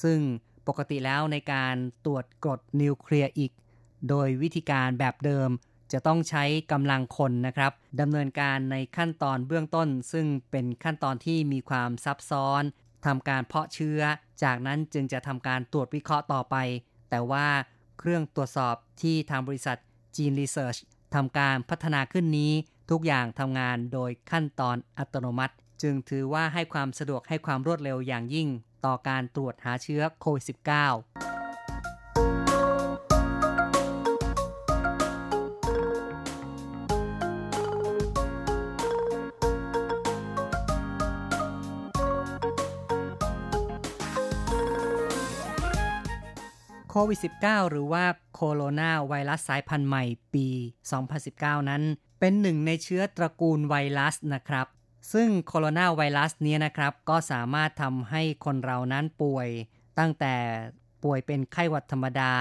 [0.04, 0.20] ซึ่ง
[0.68, 1.76] ปกติแล้วในการ
[2.06, 3.52] ตรวจกรดนิวเคลียร์อีก
[4.10, 5.50] โดยวิธีการแบบเดิม
[5.92, 12.64] จะต้องใช้กำลังคนนะครับดำเนินการในขั้นตอนเบื้องต้น ซึ่งเป็นขั้นตอนที่มีความซับซ้อน
[13.06, 14.02] ทำการเพาะเชื้อ
[14.44, 16.56] จากนั้นจึงจะทำการตรวจวิเคราะห์ต่อไป
[17.10, 17.48] แต่ว่า
[18.04, 19.78] เครื่องตรวจสอบที่ทางบริษัท
[20.18, 20.78] จีนรีเสิร์ช
[21.16, 22.52] ทำการพัฒนาขึ้นนี้
[22.92, 28.48] ทุกอย่างทำงานโดยขั้นตอนอัตโนมัติ จึงถือว่าให้ความสะดวกให้ความรวดเร็วอย่างยิ่ง
[28.86, 31.41] ต่อการตรวจหาเชื้อโควิด -19
[46.94, 50.48] โควิด -19 หรือว่าโคโรนาไวรัสสายพันธุ์ใหม่ปี
[51.08, 51.84] 2019 นั้น
[52.20, 54.68] เป็นหนึ่งในเชื้อตระกูลไวรัสนะครับ
[55.14, 59.48] ซึ่งโคโรนาไวรัสนี้นะครับ ก็สามารถทำให้คนเรานั้นป่วย
[60.00, 60.36] ตั้งแต่
[61.04, 62.34] ป่วยเป็นไข้หวัดธรรมดา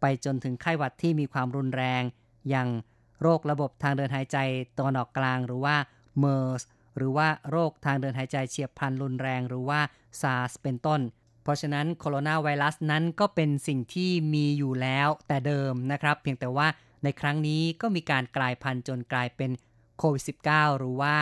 [0.00, 2.02] ไปจนถึงไข้หวัดที่มีความรุนแรง
[2.48, 2.68] อย่าง
[3.22, 4.38] โรคระบบทางเดินหายใจ
[4.78, 5.76] ตะวันออกกลางหรือว่า
[6.18, 6.62] เมอร์ส
[6.96, 9.80] หรือว่าโรคทางเดินหายใจเฉียบพลันรุนแรง หรือว่า
[10.20, 11.00] ซาร์สเป็นต้น
[11.50, 16.68] เพราะฉะนั้นโคโรนาไวรัสนั้นก็เป็นสิ่งที่มีอยู่แล้วแต่เดิมนะครับ เพียงแต่ว่า
[17.04, 19.50] ในครั้งนี้ก็มีการกลายพันธุ์จนกลายเป็น
[19.98, 21.14] โควิด -19 หรือว่า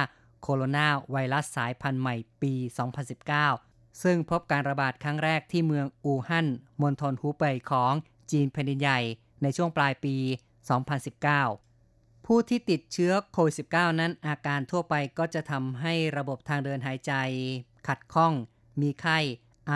[0.42, 2.54] โคโรนาไวรัสสายพันธุ์ใหม่ปี
[3.28, 6.46] 2019 ซึ่งพบการระบาดครั้งแรกที่เมืองอู่ฮั่น
[6.82, 7.92] มณฑลฮูเป่ยของ
[8.30, 9.00] จีนแผ่นดินใหญ่
[9.42, 10.16] ในช่วงปลายปี
[11.02, 17.12] 2019 ผู้ที่ติดเชื้อโควิด -19 นั้นอาการทั่วไปก็จะทำให้ระบบทางเดินหายใจ
[17.88, 18.32] ขัดข้อง
[18.80, 19.18] มีไข้
[19.68, 19.74] ไอ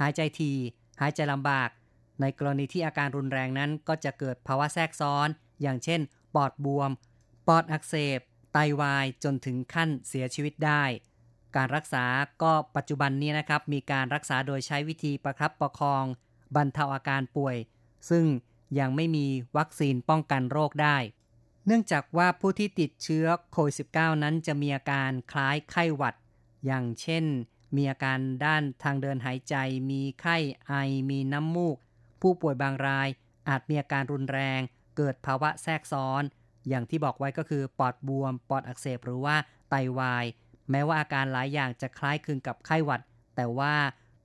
[0.00, 0.52] หายใจที
[1.00, 1.68] หายใจลำบาก
[2.20, 5.28] ในกรณีที่อาการรุนแรงนั้นก็จะเกิดภาวะแทรกซ้อน
[5.62, 6.00] อย่างเช่น
[6.34, 6.90] ปอดบวม
[7.48, 8.20] ปอดอักเสบ
[8.52, 10.84] ไตาวายจนถึงขั้นเสียชีวิตได้
[11.56, 12.04] การรักษา
[12.42, 16.04] ก็ปัจจุบันนี้นะครับ มีการรักษาโดยใช้วิธีประครับประคอง
[16.56, 17.56] บรรเทาอาการป่วย
[18.10, 18.24] ซึ่ง
[18.78, 20.96] ยังไม่มีวัคซีนป้องกันโรคได้
[21.66, 26.14] เนื่องจากว่าผู้ที่ติดเชื้อโควิด -19 นั้นจะมีอาการคล้ายไข้หวัด
[26.66, 27.24] อย่างเช่น
[27.76, 29.54] มีอาการด้านทางเดินหายใจ
[29.90, 30.72] มีไข้ไอ
[31.10, 31.76] มีน้ำมูก
[32.22, 33.08] ผู้ป่วยบางราย
[33.48, 34.60] อาจมีอาการรุนแรง
[34.96, 36.22] เกิดภาวะแทรกซ้อน
[36.68, 39.36] อย่างที่บอกไว้ก็คือปอดบวม ปอดอักเสบหรือว่า
[39.70, 40.24] ไตาวาย
[40.70, 43.00] แม้ว่าอาการหลายอย่างจะคล้ายคลึงกับไข้หวัด
[43.36, 43.74] แต่ว่า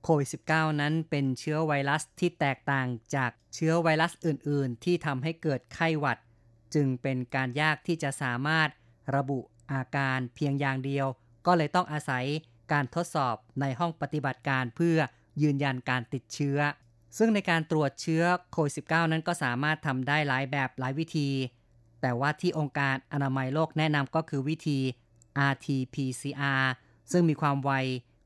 [0.02, 6.18] โควิด -19 นั้นเป็นเชื้อไวรัสที่แตกต่างจากเชื้อไวรัสอื่น ๆ ที่ทำให้เกิดไข้หวัด
[6.74, 8.68] จึงเป็นการยากที่จะสามารถ
[9.16, 9.38] ระบุ
[9.72, 11.06] อาการเพียงอย่างเดียว
[11.46, 12.24] ก็เลยต้องอาศัย
[12.72, 14.98] การทดสอบในห้องปฏิบัติการเพื่อ
[15.42, 16.58] ยืนยันการติดเชื้อ
[17.18, 21.28] ซึ่งในการตรวจเชื้อโควิด -19 นั้นก็สามารถทำได้หลายแบบหลายวิธี
[22.00, 24.78] แต่ว่าที่องค์การอนามัยโลกแนะนำก็คือวิธี
[25.50, 26.64] RT-PCR
[27.12, 27.72] ซึ่งมีความไว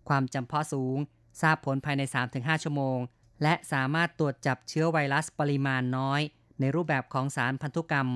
[0.08, 0.96] ความจำเพาะสูง
[1.42, 2.98] ทราบผลภายใน 3-5 ชั่วโมง
[3.42, 6.20] และสามารถตรวจจับเชื้อไวรัสปริมาณน้อย
[6.60, 8.08] ในรูปแบบของสารพันธุกรรม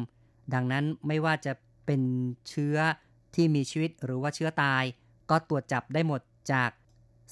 [0.55, 1.53] ดังนั้นไม่ว่าจะ
[1.87, 2.03] เป็น
[2.49, 2.77] เชื้อ
[3.35, 4.85] ที่มีชีวิตหรือว่าเชื้อตาย
[5.31, 6.21] ก็ตรวจจับได้หมด
[6.53, 6.71] จาก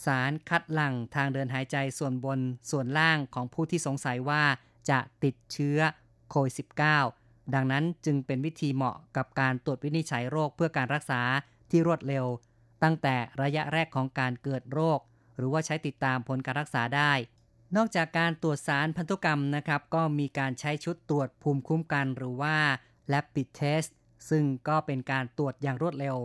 [0.04, 4.42] สารคัดหลั่งทางเดินหายใจส่วนบนส่วนล่างของผู้ที่สงสัยว่า
[4.90, 5.78] จะติดเชื้อ
[6.30, 6.54] โควิด
[7.04, 11.20] -19 ดังนั้นจึงเป็นวิธีเหมาะกับการตรวจวินิจฉัยโรคเพื่อการรักษา
[11.70, 12.26] ที่รวดเร็ว
[12.82, 15.00] ตั้งแต่ระยะแรกของการเกิดโรค
[15.36, 17.12] หรือว่าใช้ติดตามผลการรักษาได้
[17.76, 22.56] นอกจากการตรวจสารพันธุกรรมนะครับ ก็มีการใช้ชุดตรวจภูมิคุ้มกันหรือว่า
[23.12, 23.90] Rapid Test
[24.30, 26.16] ซึ่งก็เป็นการตรวจอย่างรวดเร็ว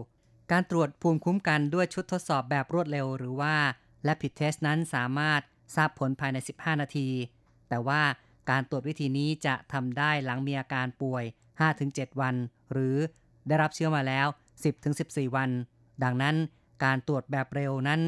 [0.53, 3.55] การตรวจภูมิคุ้มกันด้วยชุดทดสอบแบบรวดเร็วหรือว่า
[4.07, 5.41] Rapid Test นั้นสามารถ
[5.75, 7.09] ทราบผลภายใน 15 นาที
[7.69, 8.01] แต่ว่า
[8.49, 11.23] การตรวจวิธีนี้จะทำได้หลังมีอาการป่วย
[11.71, 12.35] 5-7 วัน
[12.71, 12.97] หรือ
[13.47, 14.27] ได้รับเชื้อมาแล้ว
[14.81, 15.49] 10-14 วัน
[16.03, 16.35] ดังนั้น
[16.83, 18.01] การตรวจแบบเร็วนั้น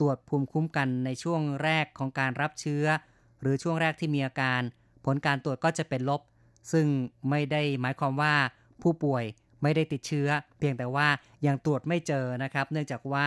[0.00, 2.84] ตรวจภูมิคุ้มกันในช่วงแรกของการรับเชื้อ
[3.40, 4.60] หรือช่วงแรกที่มีอาการ
[5.04, 6.20] ผลการตรวจก็จะเป็นลบ
[6.72, 6.86] ซึ่ง
[7.30, 8.34] ไม่ได้หมายความว่า
[8.82, 9.24] ผู้ป่วย
[9.62, 11.08] ไม่ได้ติดเชื้อ เพียงแต่ว่า
[11.46, 13.26] ยังตรวจไม่เจอนะครับ เนื่องจากว่า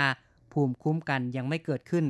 [0.53, 2.05] ภูมิคุ้มกันยังไม่เกิดขึ้น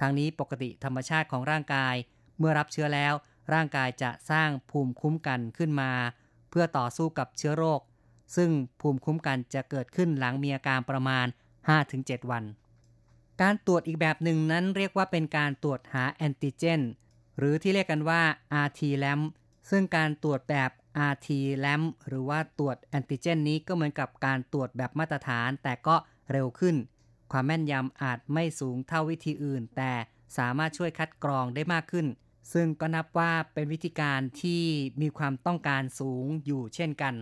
[0.00, 1.94] ทางนี้ปกติธรรมชาติของร่างกาย
[2.38, 3.14] เมื่อรับเชื้อแล้ว
[3.52, 5.92] ร่างกายจะสร้างภูมิคุ้มกันขึ้นมา
[6.50, 7.80] เพื่อต่อสู้กับเชื้อโรค
[8.36, 11.26] ซึ่งภูมิคุ้มกันจะเกิดขึ้นหลังมีอาการประมาณ
[11.78, 12.44] 5-7 วัน
[13.42, 16.80] การตรวจอีกแบบหนึ่งนั้นเรียกว่าเป็นการตรวจหาแอนติเจน
[17.38, 18.22] หรือที่เรียกกันว่า
[18.66, 19.22] RT-LAMP
[19.70, 20.70] ซึ่งการตรวจแบบ
[21.12, 25.96] RT-LAMP หรือว่าตรวจแอนติเจนนี้ก็เหมือนกับการตรวจแบบมาตรฐาน แต่ก็
[26.30, 26.76] เร็วขึ้น
[27.32, 29.92] ความแม่นยำอาจไม่สูงเท่าวิธีอื่น แต่
[30.38, 32.06] สามารถช่วยคัดกรองได้มากขึ้น
[32.52, 34.64] ซึ่งก็นับว่าเป็นวิธีการที่
[35.00, 37.14] มีความต้องการสูงอยู่เช่นกัน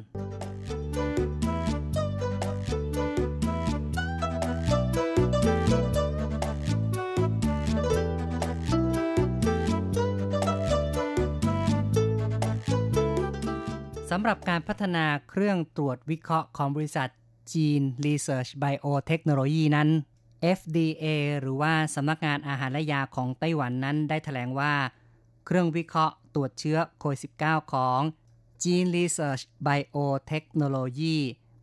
[14.13, 17.09] สำหรับการพัฒนาเครื่องตรวจวิเคราะห์ของบริษัท
[17.53, 19.89] จีน Research Biotechnology นั้น
[20.59, 21.07] FDA
[21.41, 24.75] หรือว่าสำนักงานอาหารและยาของไต้หวันนั้นได้ถแถลงว่า
[25.47, 28.01] เครื่องวิเคราะห์ตรวจเชื้อโควิด -19 ของ
[28.63, 31.17] Gene Research Biotechnology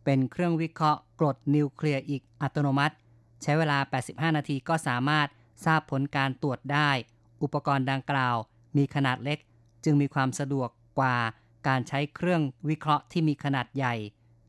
[0.04, 2.94] เป็นเครื่องวิเคราะห์กรดนิวเคลียร์อีกอัตโนมัติ
[3.42, 3.78] ใช้เวลา
[4.08, 5.28] 85 นาทีก็สามารถ
[5.64, 6.90] ทราบผลการตรวจได้
[7.42, 8.36] อุปกรณ์ดังกล่าว
[8.76, 9.38] มีขนาดเล็ก
[9.84, 11.16] จึงมีความสะดวกกว่า
[11.68, 13.94] การใช้เครื่องวิเคราะห์ที่มีขนาดใหญ่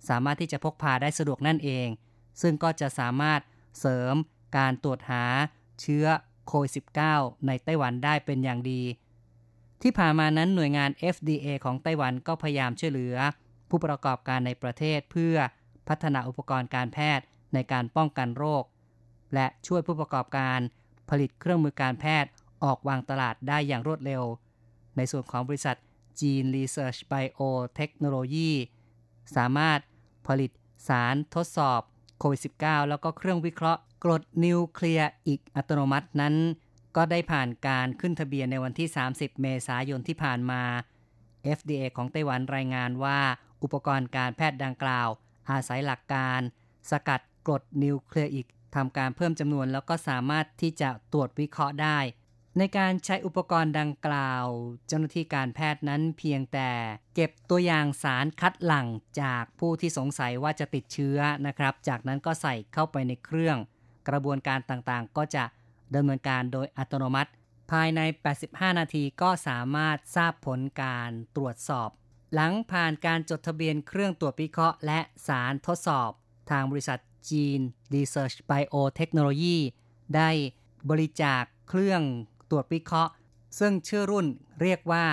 [0.09, 1.87] สามารถที่จะพกพาได้สะดวกนั่นเอง
[2.41, 3.41] ซึ่งก็จะสามารถ
[3.79, 4.15] เสริม
[4.57, 5.25] การตรวจหา
[5.81, 6.05] เชื้อ
[6.47, 6.71] โควิด
[7.09, 8.81] -19 ในไต้หวันได้เป็นอย่างดี
[9.81, 13.15] ที่ผ่านมานั้นหน่วยงาน FDA ของไต้หวันก็พยายามช่วยเหลือ
[13.69, 15.35] ผู้ประกอบการในประเทศเพื่อ
[15.87, 18.63] พัฒนาอุปกรณ์การแพทย์ในการป้องกันโรค
[19.33, 20.59] และช่วยผู้ประกอบการ
[21.09, 22.29] ผลิตเครื่องมือการแพทย์
[22.63, 24.23] ออกวางตลาดได้อย่างรวดเร็ว
[24.97, 25.77] ในส่วนของบริษัท
[26.19, 28.51] Gene Research Biotechnology
[29.35, 29.79] สามารถ
[30.27, 30.51] ผลิต
[30.87, 31.81] สารทดสอบ
[32.19, 36.35] โควิด -19 แล้วก็เครื่องวิเคราะห์กรดนิวเคลียร์อีกอัตโนมัตินั้น
[36.95, 40.63] ก็ได้ผ่านการขึ้นทะเบียนในวันที่ 30 เมษายนที่ผ่านมา
[41.57, 43.19] FDA ของไต้หวันรายงานว่า
[43.63, 45.09] อุปกรณ์การแพทย์ดังกล่าว
[45.51, 46.41] อาศัยหลักการ
[46.91, 51.99] สกัดกรดนิวเคลียร์อีกทำการเพิ่มจำนวนแล้วก็สามารถที่จะตรวจวิเคราะห์ได้
[52.57, 54.45] ในการใช้อุปกรณ์ดังกล่าว
[54.87, 56.69] เจ้าหน้าที่การแพทย์นั้นเพียงแต่
[57.15, 58.87] เก็บตัวอย่างสารคัดหลั่ง
[59.21, 63.57] จากผู้ที่สงสัยว่าจะติดเชื้อนะครับ จากนั้นก็ใส่เข้าไปในเครื่อง
[64.09, 65.43] กระบวนการต่างๆ ก็จะ
[65.95, 67.31] ดำเนินการโดยอัตโนมัติ
[67.71, 67.99] ภายใน
[68.39, 71.89] 85 นาทีก็สามารถทราบผลการตรวจสอบ
[72.33, 76.11] หลังผ่านการจดทะเบียนเครื่องตรวจวิเคราะห์ และสารทดสอบ
[76.51, 79.57] ทางบริษัท Gene Research Biotechnology
[80.15, 80.29] ได้
[80.89, 82.01] บริจาคเครื่อง
[82.49, 83.11] ตรวจวิเคราะห์
[83.59, 84.27] ซึ่งชื่อรุ่น
[84.61, 85.05] เรียกว่า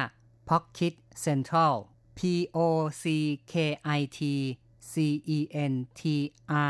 [0.49, 0.95] Pocket
[1.25, 1.75] Central
[2.19, 2.21] P
[2.57, 2.59] O
[3.03, 3.05] C
[3.53, 3.55] K
[3.99, 4.21] I T
[4.93, 4.95] C
[5.37, 5.39] E
[5.71, 6.03] N T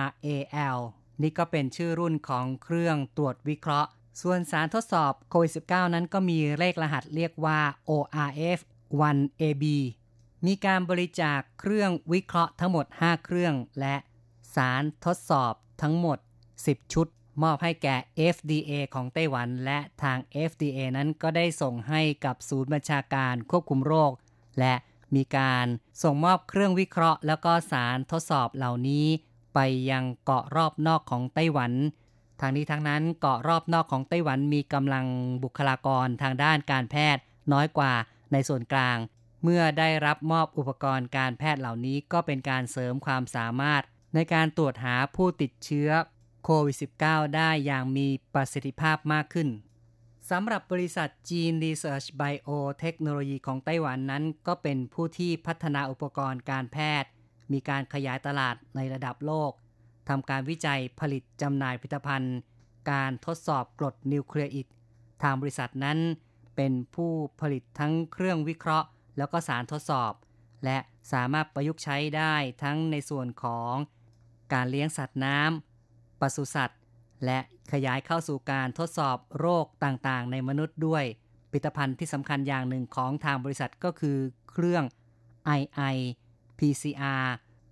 [0.03, 0.29] R A
[0.77, 0.81] L
[1.23, 8.59] นี่ก็เป็นชื่อรุ่นของเครื่องตรวจวิเคราะห์ ส่วนสารทดสอบโควิด -19 นั้นก็มีเลขรหัสเรียกว่า ORF
[9.15, 9.65] 1AB
[10.47, 13.97] มีการบริจาคเครื่องวิเคราะห์ทั้งหมด 5 เครื่อง และ
[14.55, 16.19] สารทดสอบทั้งหมด
[16.57, 17.07] 10 ชุด
[17.43, 17.97] มอบให้แก่
[18.35, 20.19] FDA ของไต้หวัน และทาง
[20.51, 24.13] FDA นั้นก็ได้ส่งให้กับศูนย์บัญชาการควบคุมโรค
[24.59, 24.75] และ
[25.15, 25.67] มีการ
[26.03, 29.07] ส่งมอบเครื่องวิเคราะห์ แล้วก็สารทดสอบเหล่านี้
[29.55, 29.59] ไป
[29.91, 31.73] ยังเกาะรอบนอกของไต้หวัน
[32.41, 35.07] ทางนี้ทั้งนั้นเกาะรอบนอกของไต้หวันมีกำลัง
[35.43, 37.93] บุคลากรทางด้านการแพทย์น้อยกว่า
[38.33, 38.99] ในส่วนกลาง
[39.43, 43.83] เมื่อได้รับมอบอุปกรณ์การแพทย์เหล่านี้ก็เป็นการเสริมความสามารถ
[44.15, 45.91] ในการตรวจหาผู้ติดเชื้อ
[46.45, 46.77] โควิด
[47.07, 49.49] -19 ได้อย่างมีประสิทธิภาพมากขึ้น
[50.31, 57.11] สำหรับบริษัท Gene Research Biotechnology ของไต้หวันนั้นก็เป็นผู้ที่พัฒนาอุปกรณ์การแพทย์
[57.53, 59.53] มีการขยายตลาดในระดับโลก
[60.09, 62.37] ทำการวิจัยผลิตจำหน่ายผลิตภัณฑ์
[62.91, 64.67] การทดสอบกรดนิวเคลียอีก
[65.23, 65.99] ทางบริษัทนั้น
[66.57, 68.87] เป็นผู้ผลิตทั้งเครื่องวิเคราะห์
[69.19, 70.13] แล้วก็สารทดสอบ
[70.65, 70.79] และ
[71.13, 73.75] สามารถประยุกต์ใช้ได้ทั้งในส่วนของ
[74.53, 75.74] การเลี้ยงสัตว์น้ำ
[76.37, 76.79] ศุสัตว์
[77.25, 77.39] และ
[77.73, 81.05] ขยายเข้าสู่การทดสอบโรคต่างๆ ในมนุษย์ด้วย
[81.51, 84.19] ผลิตภัณฑ์ที่สำคัญอย่างหนึ่งของทางบริษัทก็คือ
[84.51, 84.85] เครื่อง
[85.57, 85.97] II
[86.59, 87.27] PCR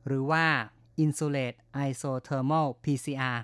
[0.07, 0.47] หรือว่า
[1.05, 3.39] Insulate Isothermal PCR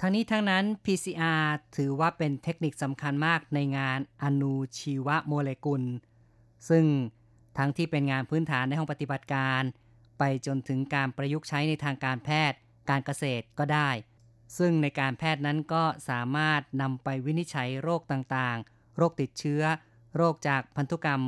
[0.00, 1.44] ทั้งนี้ทั้งนั้น PCR
[1.76, 5.82] ถือว่าเป็นเทคนิคสำคัญมากในงานอนุชีวโมเลกุล
[6.68, 6.84] ซึ่ง
[7.58, 9.62] ทั้งที่เป็นงานพื้นฐานในห้องปฏิบัติการ
[10.18, 12.58] ไปจนถึงการประยุกต์ใช้ในทางการแพทย์
[12.90, 13.90] การเกษตรก็ได้
[14.58, 19.62] ซึ่งในการแพทย์นั้นก็สามารถนำไปวินิจฉัยโรคต่างๆ โรคติดเชื้อ
[20.16, 21.22] โรคจากพันธุกรรม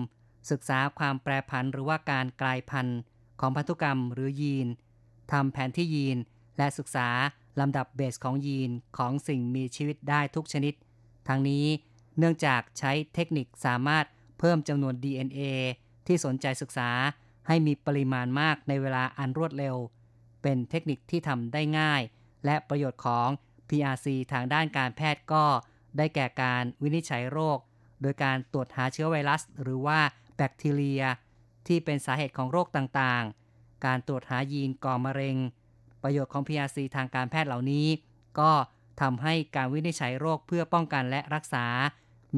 [0.50, 2.98] ศึกษาความแปรผันหรือว่าการกลายพันธุ์
[3.40, 4.68] ของพันธุกรรมหรือยีน
[5.32, 6.18] ทำแผนที่ยีน
[6.58, 7.08] และศึกษา
[7.60, 10.74] ลำดับเบสของยีนของสิ่งมีชีวิตได้ทุกชนิด
[11.28, 11.66] ทั้งนี้
[12.18, 14.04] เนื่องจากใช้เทคนิคสามารถ
[14.38, 15.40] เพิ่มจำนวน DNA
[16.06, 16.90] ที่สนใจศึกษา
[17.46, 19.76] ให้มีปริมาณมากในเวลาอันรวดเร็ว
[20.42, 22.02] เป็นเทคนิคที่ทำได้ง่าย
[22.46, 23.28] และประโยชน์ของ
[23.68, 25.44] PRC ทางด้านการแพทย์ก็
[25.96, 27.58] ได้แก่การวินิจฉัยโรค
[28.02, 29.98] โดยการตรวจหาเชื้อไวรัส หรือว่า
[30.36, 31.02] แบคทีเรีย
[31.66, 35.36] ที่เป็นสาเหตุของโรคต่างๆ การตรวจหายีนก่อมะเร็ง
[36.02, 37.86] ประโยชน์ของ PRC ทางการแพทย์เหล่านี้
[38.38, 38.52] ก็
[39.00, 41.66] ทำให้การวินิจฉัยโรคเพื่อป้องกันและรักษา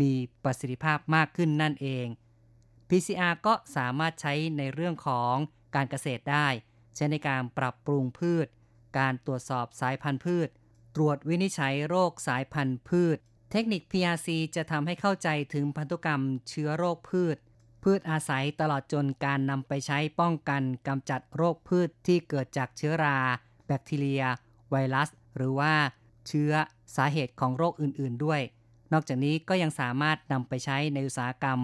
[0.01, 0.12] มี
[0.44, 2.07] ประสิทธิภาพมากขึ้นนั่นเอง
[2.88, 5.35] PCR ก็สามารถใช้ในเรื่องของ
[5.75, 6.47] การเกษตรได้
[6.97, 8.47] ใช้ในการปรับปรุงพืช
[8.98, 10.48] การตรวจสอบสายพันธุ์พืช
[10.96, 13.18] ตรวจวินิจฉัยโรคสายพันธุ์พืช
[13.51, 17.37] เทคนิค PRC จะทำให้เข้าใจถึงพันธุกรรมเชื้อโรคพืช
[17.83, 23.18] พืชอาศัยตลอดจนการนำไปใช้ป้องกันกำจัดโรคพืชที่เกิดจากเชื้อรา
[23.66, 24.24] แบคทีเรีย
[24.70, 25.72] ไวรัส หรือว่า
[26.29, 26.53] เชื้อ
[26.96, 28.40] สาเหตุของโรคอื่น ๆ ด้วย
[28.92, 31.61] นอกจากนี้ก็ยังสามารถนำไปใช้ในอุตสาหกรรม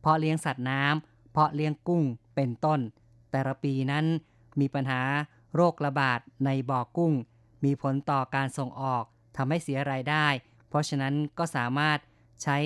[0.00, 2.80] เพาะเลี้ยงสัตว์น้ำเพาะเลี้ยงกุ้งเป็นต้น
[3.30, 4.04] แต่ละปีนั้น
[4.60, 5.02] มีปัญหา
[5.56, 7.12] โรคระบาดในบ่อกุ้ง
[7.64, 9.04] มีผลต่อการส่งออก
[9.36, 10.26] ทำให้เสียรายได้
[10.68, 11.98] เพราะฉะนั้นก็สามารถ
[12.42, 12.56] ใช้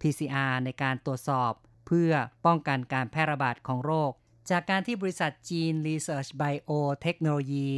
[0.00, 1.52] PCR ในการตรวจสอบ
[1.86, 2.12] เพื่อ
[2.46, 4.10] ป้องกันการแพร่ระบาดของโรค
[4.50, 7.70] จากการที่บริษัท Gene Research Biotechnology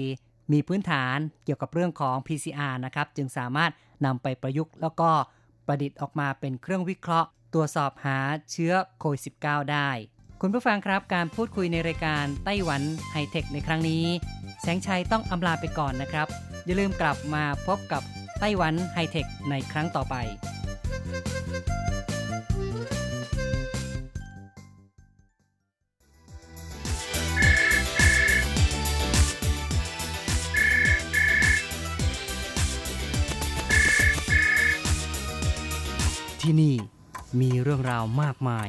[0.53, 3.73] มีพื้นฐานเกี่ยวกับเรื่องของ PCR นะครับ จึงสามารถ
[4.05, 5.11] นำไปประยุกต์ แล้วก็
[5.67, 8.19] ประดิษฐ์ออกมาเป็นเครื่องวิเคราะห์ ตรวจสอบหา
[8.51, 9.91] เชื้อโควิด -19 ได้
[10.43, 14.05] คุณผู้ฟังครับการพูดคุยในรายการไต้หวันไฮเทคในครั้งนี้
[14.63, 16.29] แสงชัยต้องอำลาไปก่อนนะครับ
[16.67, 18.03] อย่าลืมกลับมาพบกับ
[18.41, 20.15] ไต้หวันไฮเทคในครั้งต่อไป
[36.41, 36.75] ที่นี่
[37.41, 38.69] มีเรื่องราวมากมาย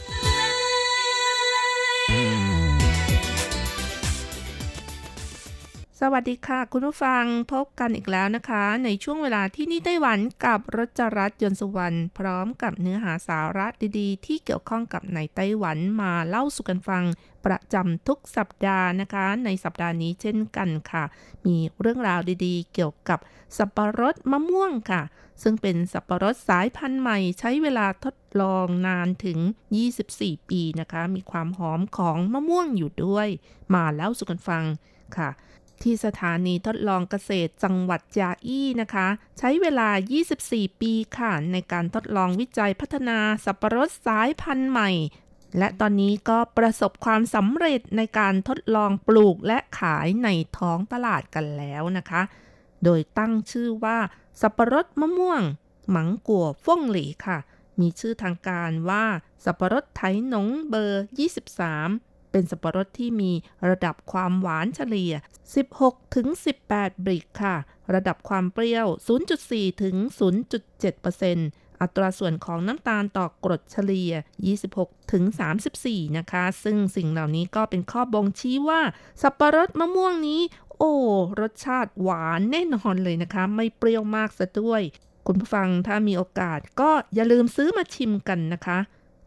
[6.03, 13.67] สวัสดีค่ะ คุณผู้ฟังพบกันอีกแล้วนะคะ ในช่วงเวลาที่นี่ไต้หวันกับรจรัสยนต์สุวรรณพร้อมกับเนื้อหาสาระ
[13.99, 17.03] ดีๆ ที่เกี่ยวข้องกับในไต้หวันมาเล่าสู่กันฟัง
[17.45, 21.03] ประจำทุกสัปดาห์นะคะ ในสัปดาห์นี้เช่นกันค่ะ
[21.45, 23.19] มีเรื่องราวดีๆ เกี่ยวกับ
[23.57, 25.01] สับปะรดมะม่วงค่ะ
[25.41, 29.39] ซึ่งเป็นสับปะรดสายพันธุ์ใหม่ใช้เวลาทดลองนานถึง
[29.95, 33.27] 24 ปีนะคะ มีความหอมของมะม่วงอยู่ด้วย
[33.73, 34.63] มาเล่าสู่กันฟัง
[35.17, 35.29] ค่ะ
[35.83, 39.07] ที่สถานีทดลองเกษตรจังหวัดยาอี้นะคะ
[39.39, 39.89] ใช้เวลา
[40.33, 44.91] 24 ปีค่ะ ในการทดลองวิจัยพัฒนาสับปะรดสายพันธุ์ใหม่
[45.57, 52.21] และตอนนี้ก็ประสบความสำเร็จในการทดลองปลูกและขายในท้องตลาดกันแล้วนะคะ
[52.83, 53.97] โดยตั้งชื่อว่า
[54.41, 55.41] สับปะรดมะม่วง
[55.89, 57.37] หมังกัวฟ่งหลีค่ะ
[57.79, 59.05] มีชื่อทางการว่า
[59.45, 61.05] สับปะรดไถหนงเบอร์
[61.77, 63.31] 23 เป็นสับปะรดที่มี
[63.69, 65.13] ระดับความหวานเฉลี่ย
[65.63, 66.27] 16 ถึง
[66.65, 67.55] 18 บริกค่ะ
[67.93, 68.87] ระดับความเปรี้ยว
[69.33, 69.95] 0.4 ถึง
[70.69, 74.11] 0.7%อัตราส่วนของน้ำตาลต่อกรดเฉลี่ย
[74.61, 75.23] 26 ถึง
[75.71, 78.81] 34 นะคะ ซึ่งสิ่งเหล่านี้ก็เป็นข้อบ่งชี้ว่า
[79.21, 80.41] สับปะรดมะม่วงนี้
[80.77, 80.93] โอ้
[81.41, 84.81] รสชาติหวานแน่นอนเลยนะคะ ไม่เปรี้ยวมากซะด้วย
[85.27, 88.77] คุณผู้ฟังถ้ามีโอกาสก็อย่าลืมซื้อมาชิมกันนะคะ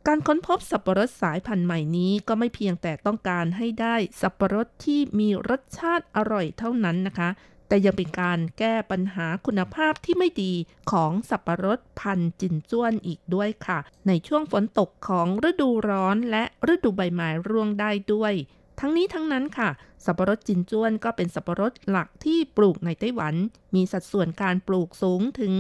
[0.08, 7.28] การค้นพบสับปะรดสายพันธุ์ใหม่นี้ก็ไม่เพียงแต่ต้องการให้ได้สับปะรดที่มีรสชาติอร่อยเท่านั้นนะคะ
[7.68, 10.52] แต่ยังเป็นการแก้ปัญหาคุณภาพที่ไม่ดี
[10.92, 18.32] ของสับปะรดพันธุ์จินจ้วนอีกด้วยค่ะ ในช่วงฝนตกของฤดูร้อนและฤดูใบไม้ร่วงได้ด้วย
[18.80, 19.70] ทั้งนี้ทั้งนั้นค่ะ
[20.04, 23.34] สับปะรดจินจ้วนก็เป็นสับปะรดหลักที่ปลูกในไต้หวัน
[23.74, 25.52] มีสัดส่วนการปลูกสูงถึง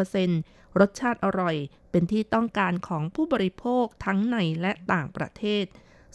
[0.00, 1.56] 90% รสชาติอร่อย
[1.90, 5.64] เป็นที่ต้องการของผู้บริโภคทั้งในและต่างประเทศ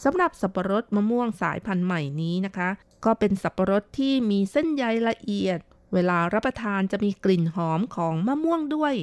[0.04, 2.68] สำหรับสับปะรดมะม่วงสายพันธุ์ใหม่นี้นะคะ
[3.04, 5.58] ก็เป็นสับปะรดที่มีเส้นใยละเอียด
[5.92, 8.94] เวลารับประทานจะมีกลิ่นหอมของมะม่วงด้วย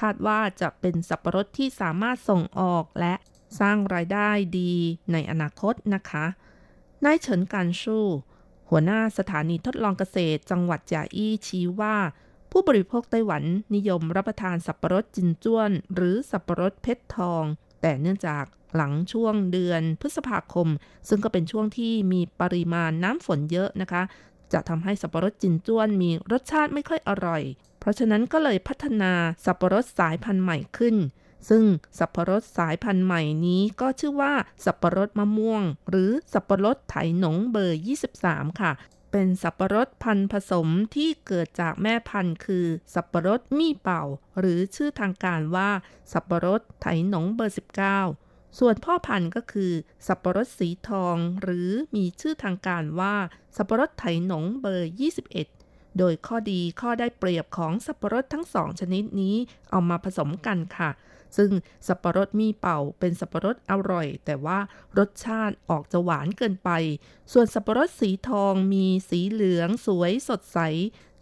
[0.00, 3.14] คาดว่าจะเป็นสับปะรดที่สามารถส่งออกและ
[3.60, 4.72] สร้างรายได้ดี
[5.12, 6.24] ในอนาคตนะคะ
[7.04, 8.06] นายเฉินการชู่
[8.70, 11.96] หัวหน้าสถานีทดลองเกษตรจังหวัดจาอี้ชี้ว่า
[12.52, 13.42] ผู้บริโภคไต้หวัน
[13.74, 17.44] นิยมรับประทานสับปะรดจินจ้วน หรือสับปะรดเพชรทอง
[17.82, 18.44] แต่เนื่องจาก
[18.76, 20.68] หลังช่วงเดือนพฤษภาคม
[21.08, 24.02] ซึ่งก็เป็นช่วงที่มีปริมาณน้ำฝนเยอะนะคะ
[24.52, 27.42] จะทำให้สับปะรดจินจ้วนมีรสชาติไม่ค่อยอร่อย
[27.80, 29.12] เพราะฉะนั้นก็เลยพัฒนา
[29.44, 30.96] สับปะรดสายพันธุ์ใหม่ขึ้น
[31.48, 31.64] ซึ่ง
[31.98, 34.32] สับปะรดสายพันธุ์ใหม่นี้ก็ชื่อว่า
[34.64, 37.80] สับปะรดมะม่วง หรือสับปะรดไถหนงเบอร์
[38.18, 38.72] 23 ค่ะ
[39.10, 44.02] เป็นสับปะรดพันธุ์ผสมที่เกิดจากแม่พันธุ์คือ สับปะรดมี่เป่า
[44.38, 45.70] หรือชื่อทางการว่า
[46.12, 47.56] สับปะรดไถหนงเบอร์
[48.06, 49.72] 19 ส่วนพ่อพันธุ์ก็คือ
[50.06, 53.14] สับปะรดสีทอง หรือมีชื่อทางการว่า
[53.56, 54.90] สับปะรดไถหนงเบอร์
[55.40, 59.36] 21โดยข้อดีข้อได้เปรียบของสับปะรดทั้งสองชนิดนี้
[59.70, 60.90] เอามาผสมกันค่ะ
[61.36, 61.50] ซึ่ง
[61.86, 64.58] สับปะรดมีเป่าเป็นสับปะรดอร่อย แต่ว่า
[64.98, 66.70] รสชาติออกจะหวานเกินไป
[67.32, 70.58] ส่วนสับปะรดสีทองมีสีเหลืองสวยสดใส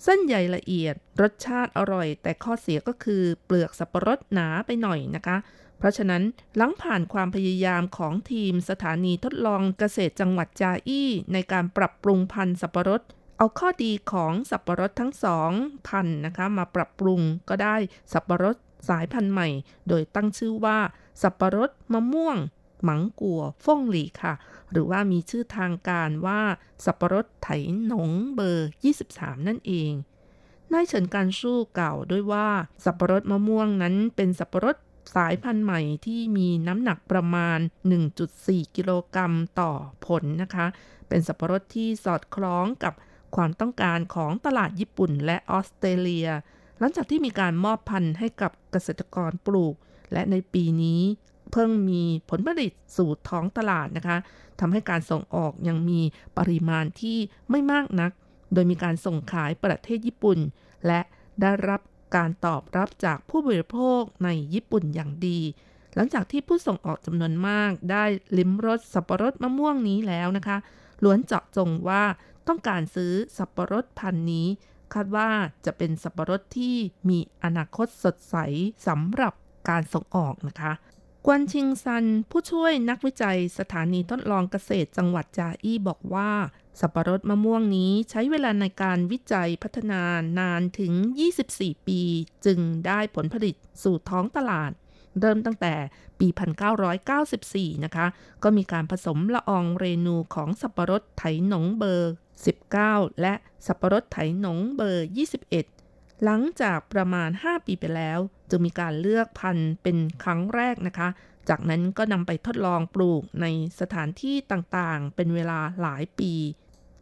[0.04, 5.36] เส้นใยละเอียด รสชาติอร่อย แต่ข้อเสียก็คือเปลือกสับปะรดหนาไปหน่อยนะคะ
[5.78, 6.22] เพราะฉะนั้น
[6.56, 13.02] หลังผ่านความพยายามของทีมสถานีทดลองเกษตรจังหวัดจาอี้ในการปรับปรุงพันธุ์สับปะรด
[13.38, 15.50] เอาข้อดีของสับปะรดทั้งสอง
[15.88, 17.76] พันธุ์นะคะมาปรับปรุงก็ได้
[18.12, 18.56] สับปะรด
[18.88, 19.48] สายพันธุ์ใหม่
[19.88, 20.78] โดยตั้งชื่อว่า
[21.22, 22.38] สับปะรดมะม่วง
[22.84, 24.34] หมังกัวฟ่งหลีค่ะ
[24.70, 26.40] หรือว่ามีชื่อทางการว่า
[26.84, 27.48] สับปะรดไถ
[27.86, 28.70] หนงเบอร์
[29.06, 29.92] 23 นั่นเอง
[30.72, 32.48] นายเฉินการสู้กล่าวด้วยว่า
[32.84, 34.76] สับปะรดมะม่วงนั้นเป็นสับปะรด
[35.14, 37.58] สายพันธุ์ใหม่ที่มีน้ำหนักประมาณ
[38.16, 39.72] 1.4 กิโลกรัมต่อ
[40.06, 40.66] ผลนะคะ
[41.08, 42.94] เป็นสับปะรดที่สอดคล้องกับ
[43.36, 46.28] ความต้องการของตลาดญี่ปุ่นและออสเตรเลีย
[46.78, 49.74] หลังจากที่มีการมอบพันธุ์ให้กับเกษตรกรปลูก
[50.12, 51.00] และในปีนี้
[51.52, 54.18] เพิ่งมีผลผลิตสู่ท้องตลาดนะคะ
[54.60, 56.00] ทำให้การส่งออกยังมี
[56.38, 57.18] ปริมาณที่
[57.50, 58.10] ไม่มากนัก
[58.52, 60.38] โดยมีการส่งขายประเทศญี่ปุ่น
[60.86, 61.00] และ
[61.40, 61.80] ได้รับ
[62.16, 65.38] การตอบรับจากผู้บริโภคในญี่ปุ่นอย่างดี
[65.94, 68.04] หลังจากที่ผู้ส่งออกจำนวนมากได้
[68.38, 70.56] ลิ้มรสสับปะรดมะม่วงนี้แล้วนะคะ
[71.04, 72.02] ล้วนเจาะจงว่า
[72.48, 74.46] ต้องการซื้อสับปะรดพันธุ์นี้
[74.94, 75.28] คาดว่า
[75.66, 76.76] จะเป็นสับปะรดที่
[77.08, 78.36] มีอนาคตสดใส
[78.86, 79.34] สำหรับ
[79.68, 80.72] การส่งออกนะคะ
[81.26, 86.30] กวนชิงซัน ผู้ช่วยนักวิจัยสถานีทดลองเกษตรจังหวัดจาอี้บอกว่า
[86.80, 90.02] สับปะรดมะม่วงนี้ใช้เวลาในการวิจัยพัฒนา
[90.38, 90.92] นานถึง
[91.40, 92.00] 24 ปี
[92.46, 94.70] จึงได้ผลผลิตสู่ท้องตลาด
[95.20, 95.74] เริ่มตั้งแต่
[96.18, 96.28] ปี
[97.06, 98.06] 1994 นะคะ
[98.42, 102.12] ก็มีการผสมละอองเรนูของสับปะรดไถหนงเบอร์
[102.46, 103.34] 19 และ
[103.66, 105.08] สับปะรดไถหนงเบอร์
[105.64, 108.18] 21 หลังจากประมาณ 5 ปีไปแล้ว
[108.50, 111.08] จึงมีการเลือกพันธุ์เป็นครั้งแรกนะคะ
[111.48, 113.46] จากนั้นก็นำไปทดลองปลูกใน
[113.80, 116.32] สถานที่ต่างๆ เป็นเวลาหลายปี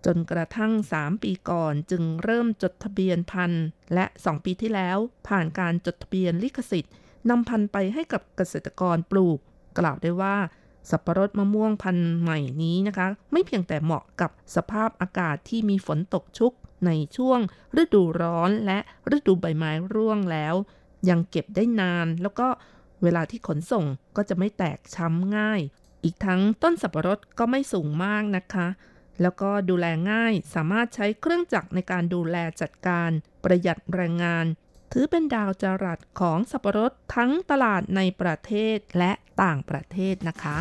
[0.04, 3.64] จนกระทั่ง 3 ปีก่อนจึงเริ่มจดทะเบียนพันธุ์
[3.94, 6.92] และ 2 ปีที่แล้ว ผ่านการจดทะเบียนลิขสิทธิ์
[7.30, 9.38] นำพันธุ์ไปให้กับเกษตรกรปลูก
[9.78, 10.36] กล่าวได้ว่า
[10.90, 16.52] สับปะรดมะม่วงพันธุ์ใหม่นี้นะคะ ไม่เพียงแต่เหมาะกับสภาพอากาศที่มีฝนตกชุก
[16.86, 17.40] ในช่วง
[17.82, 18.78] ฤดูร้อนและ
[19.16, 20.54] ฤดูใบไม้ร่วงแล้ว
[21.08, 22.48] ยังเก็บได้นานแล้วก็
[23.02, 23.84] เวลาที่ขนส่ง
[24.16, 25.60] ก็จะไม่แตกช้ำง่าย
[26.04, 28.66] อีกทั้งต้นสับปะรดก็ไม่สูงมากนะคะ
[29.22, 33.10] แล้วก็ดูแลง่ายสามารถใช้เครื่องจักรในการดูแลจัดการ
[33.44, 34.46] ประหยัดแรงงาน
[34.92, 39.12] ถือเป็นดาวจรัสของสับปะรดทั้งตลาดในประเทศและ
[39.42, 40.56] ต่างประเทศนะคะ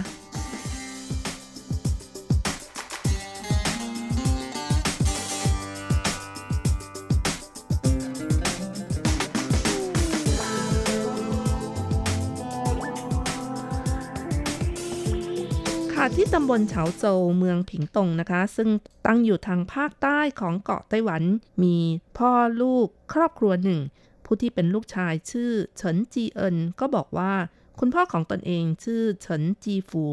[16.20, 18.70] ที่ตำบลเฉาโจวเมืองผิงตงนะคะ ซึ่ง
[19.06, 21.24] ตั้งอยู่ทางภาคใต้ของเกาะไต้หวัน
[21.64, 21.78] มี
[22.18, 23.80] พ่อลูกครอบครัวหนึ่ง
[24.26, 27.34] ผู้ที่เป็นลูกชายชื่อเฉินจีเอินก็บอกว่า
[27.80, 30.06] คุณพ่อของตนเองชื่อเฉินจีฝู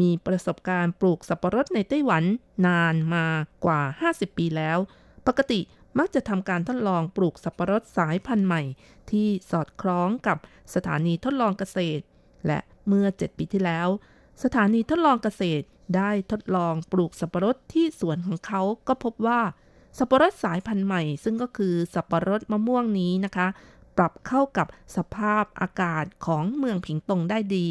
[0.00, 2.24] มีประสบการณ์ปลูกสับปะรดในไต้หวัน
[2.66, 3.26] นานมา
[3.64, 4.78] กว่า 50 ปีแล้ว
[5.26, 5.60] ปกติ
[5.98, 8.62] มักจะทำการทดลองปลูกสับปะรดสายพันธุ์ใหม่
[9.10, 10.38] ที่สอดคล้องกับ
[10.74, 12.04] สถานีทดลองเกษตร
[12.46, 12.58] และ
[12.88, 13.88] เมื่อ 7 ปีที่แล้ว
[14.42, 15.64] สถานีทดลองเกษตร
[15.96, 19.40] ได้ทดลองปลูกสับปะรดที่สวนของเขาก็พบว่า
[19.98, 23.46] สับปะรดสายพันธุ์ใหม่ ซึ่งก็คือสับปะรดมะม่วงนี้นะคะ
[23.96, 24.66] ปรับเข้ากับ
[24.96, 27.68] สภาพอากาศของเมืองผิงตงได้ดี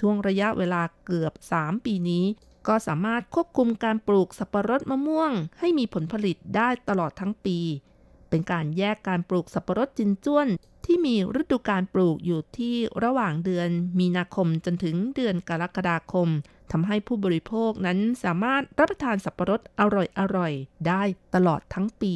[0.00, 2.24] ช่วงระยะเวลาเกือบ 3 ปีนี้
[2.68, 7.58] ก็สามารถควบคุมการปลูกสับปะรดมะม่วง ให้มีผลผลิตได้ตลอดทั้งปี
[8.28, 10.48] เป็นการแยกการปลูกสับปะรดจินจ้วน
[10.84, 16.28] ที่มีฤดูการปลูกอยู่ที่ระหว่างเดือนมีนาคมจนถึงเดือนกรกฎาคม
[16.72, 19.82] ทำให้ผู้บริโภคนั้นสามารถรับประทานสับปะรดอ
[20.36, 21.02] ร่อยๆได้
[21.34, 22.14] ตลอดทั้งปี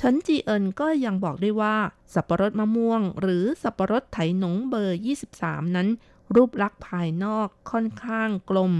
[0.00, 1.76] ชันจีเอินก็ยังบอกได้ว่า
[2.14, 4.98] สับปะรดมะม่วง หรือสับปะรดไถหนงเบอร์
[5.36, 5.88] 23 นั้น
[6.34, 8.72] รูปลักษณ์ภายนอกค่อนข้างกลม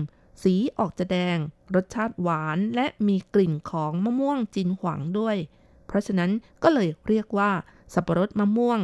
[0.43, 1.39] สีออกจะแดง
[1.75, 5.37] รสชาติหวานและมีกลิ่นของมะม่วงจินหวังด้วย
[5.87, 6.31] เพราะฉะนั้น
[6.63, 7.51] ก็เลยเรียกว่า
[7.95, 8.81] สับปะรดมะม่วง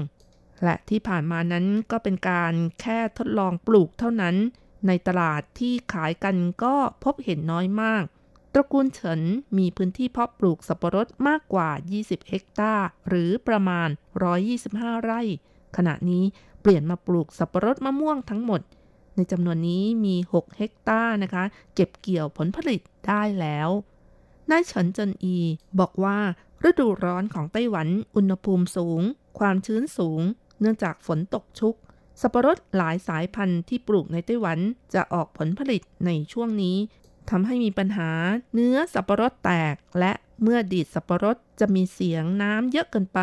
[0.64, 4.36] และที่ผ่านมานั้นก็เป็นการแค่ทดลองปลูกเท่านั้น
[4.86, 6.74] ในตลาดที่ขายกันก็
[7.04, 8.04] พบเห็นน้อยมาก
[8.52, 9.20] ตระกูลเฉิน
[9.58, 11.70] มีพื้นที่เพาะปลูกสับปะรดมากกว่า
[12.00, 13.88] 20 เฮกตาร์ หรือประมาณ
[14.46, 15.20] 125 ไร่
[15.76, 16.24] ขณะนี้
[16.60, 18.60] เปลี่ยนมาปลูกสับปะรดมะม่วงทั้งหมด
[19.14, 23.68] ในจำนวนนี้มี 6 เฮกตาร์นะคะ เก็บเกี่ยวผลผลิตได้แล้ว
[24.50, 25.36] นายเฉินเจินอี
[25.80, 26.18] บอกว่า
[26.68, 29.00] ฤดูร้อนของไต้หวันอุณหภูมิสูง
[29.38, 30.20] ความชื้นสูง
[30.60, 31.74] เนื่องจากฝนตกชุก
[32.20, 34.58] สับปะรดหลายสายพันธุ์ที่ปลูกในไต้หวัน
[34.94, 36.76] จะออกผลผลิตในช่วงนี้
[37.30, 38.10] ทำให้มีปัญหา
[38.54, 40.12] เนื้อสับปะรดแตก และ
[40.42, 43.20] เมื่อดีดสับปะรดจะมีเสียงน้ำเยอะเกินไป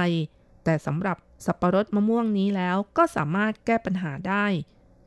[0.63, 4.45] แต่สำหรับสับปะรดมะม่วงนี้แล้วก็สามารถแก้ปัญหาได้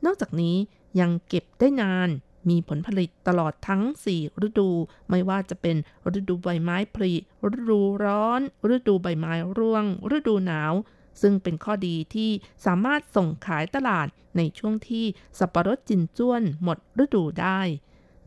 [0.05, 0.55] นอกจากนี้
[0.99, 2.09] ยังเก็บได้นาน
[2.49, 3.81] มีผลผลิตตลอดทั้ง
[4.13, 4.69] 4 ฤดู
[5.09, 5.75] ไม่ว่าจะเป็น
[6.19, 7.13] ฤดูใบไม้ผลิ
[7.57, 8.41] ฤดูร้อน
[8.73, 9.85] ฤดูใบไม้ร่วง
[10.15, 10.73] ฤดูหนาว
[11.21, 12.29] ซึ่งเป็นข้อดีที่
[12.65, 14.07] สามารถส่งขายตลาด
[14.37, 15.05] ในช่วงที่
[15.39, 17.59] สับปะรดจินจ้วนหมดฤดูได้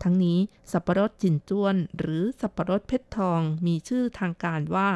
[0.03, 0.39] ทั้งนี้
[0.73, 4.89] สับปะรดจินจ้วน หรือสับปะรดเพชรทองมีชื่อทางการว่า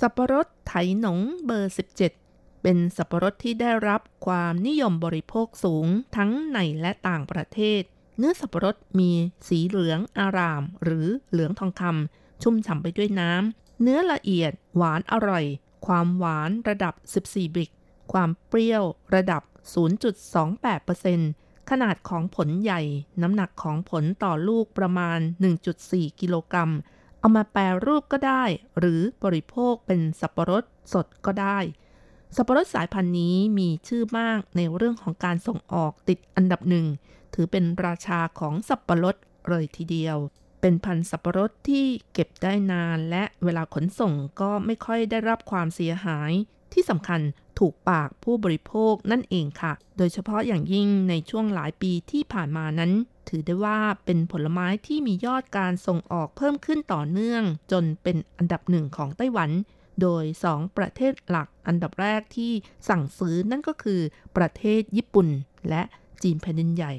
[0.00, 1.74] สับปะรดไถหนงเบอร์
[2.16, 5.86] 17 เป็นสับปะรดที่ได้รับความนิยมบริโภคสูง
[6.16, 7.82] ทั้งในและต่างประเทศ
[8.18, 9.10] เนื้อสับปะรดมี
[9.48, 15.44] สีเหลืองอาราม หรือเหลืองทองคำชุ่มฉ่ำไปด้วยน้ำเนื้อละเอียดหวานอร่อย
[15.86, 17.70] ความหวานระดับ 14 บิก
[18.12, 19.42] ความเปรี้ยวระดับ
[20.56, 22.80] 0.28%ขนาดของผลใหญ่
[23.22, 25.18] น้ำหนักของผลต่อลูกประมาณ
[25.70, 26.70] 1.4 กิโลกรัม
[27.18, 28.44] เอามาแปรรูปก็ได้
[28.78, 31.58] หรือบริโภคเป็นสับปะรดสดก็ได้
[32.36, 36.86] สับปะรดสายพันธุ์นี้มีชื่อมากในเรื่องของการส่งออกติดอันดับหนึ่ง
[37.34, 39.16] ถือเป็นราชาของสับปะรด
[39.48, 40.18] เลยทีเดียว
[40.60, 46.32] เป็นพันธุ์สับปะรดที่เก็บได้นาน และเวลาขนส่งก็ไม่ค่อยได้รับความเสียหาย
[46.72, 47.20] ที่สำคัญ
[47.58, 52.92] ถูกปากผู้บริโภคนั่นเองค่ะ โดยเฉพาะอย่างยิ่งในช่วงหลายปีที่ผ่านมานั้น
[53.28, 57.42] ถือได้ว่าเป็นผลไม้ที่มียอดการส่งออกเพิ่มขึ้นต่อเนื่อง
[57.72, 59.50] จนเป็นอันดับหนึ่งของไต้หวัน
[60.02, 62.52] โดย 2 ประเทศหลักอันดับแรกที่
[62.88, 64.00] สั่งซื้อนั่นก็คือ
[64.36, 65.28] ประเทศญี่ปุ่น
[65.68, 65.82] และ
[66.22, 66.94] จีนแผ่นดินใหญ่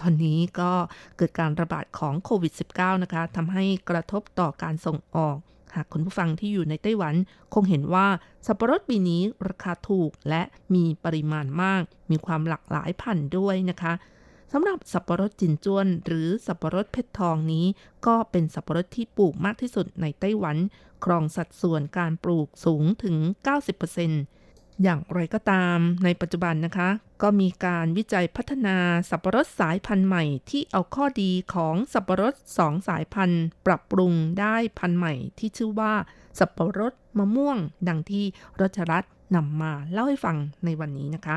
[0.00, 0.72] ตอนนี้ก็
[1.16, 5.36] เกิดการระบาดของโควิด -19 นะคะทำให้กระทบต่อการส่งออก
[5.74, 7.14] หากคุณผู้ฟังที่อยู่ในไต้หวัน
[7.54, 8.06] คงเห็นว่า
[8.46, 10.42] สับปะรดปีนี้ราคาถูกและ
[10.74, 13.92] มีปริมาณมาก มีความหลากหลายพันธุ์ด้วยนะคะ
[14.52, 17.66] สำหรับสับปะรดจินจวน หรือสับปะรดเพชรทองนี้
[18.06, 20.56] ก็เป็นสับปะรดที่ปลูกมากที่สุดในไต้หวัน
[21.04, 23.16] ครองสัดส่วนการปลูกสูงถึง
[23.82, 24.41] 90%
[24.82, 26.88] อย่างไรก็ตามในปัจจุบันนะคะ
[27.22, 28.76] ก็มีการวิจัยพัฒนา
[29.10, 35.94] สับปะรดสายพันธุ์ใหม่ที่เอาข้อดีของสับปะรดสองสายพันธุ์ ปรับปรุงได้พันธุ์ใหม่ที่ชื่อว่า
[36.38, 37.58] สับปะรดมะม่วง
[37.88, 38.24] ดังที่
[38.60, 41.36] รัชรัตน์นำมาเล่าให้ฟังในวันนี้นะคะ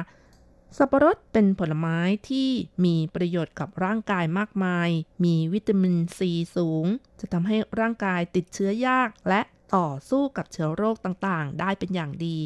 [0.78, 1.98] สับปะรดเป็นผลไม้
[2.30, 2.50] ที่
[2.86, 4.89] มีประโยชน์กับร่างกายมากมาย
[5.24, 6.86] มีวิตามินซีสูง
[7.20, 9.41] จะทำให้ร่างกายติดเชื้อยากและ
[9.76, 12.38] ต่อสู้กับเชื้อโรคต่างๆ ได้เป็นอย่างดี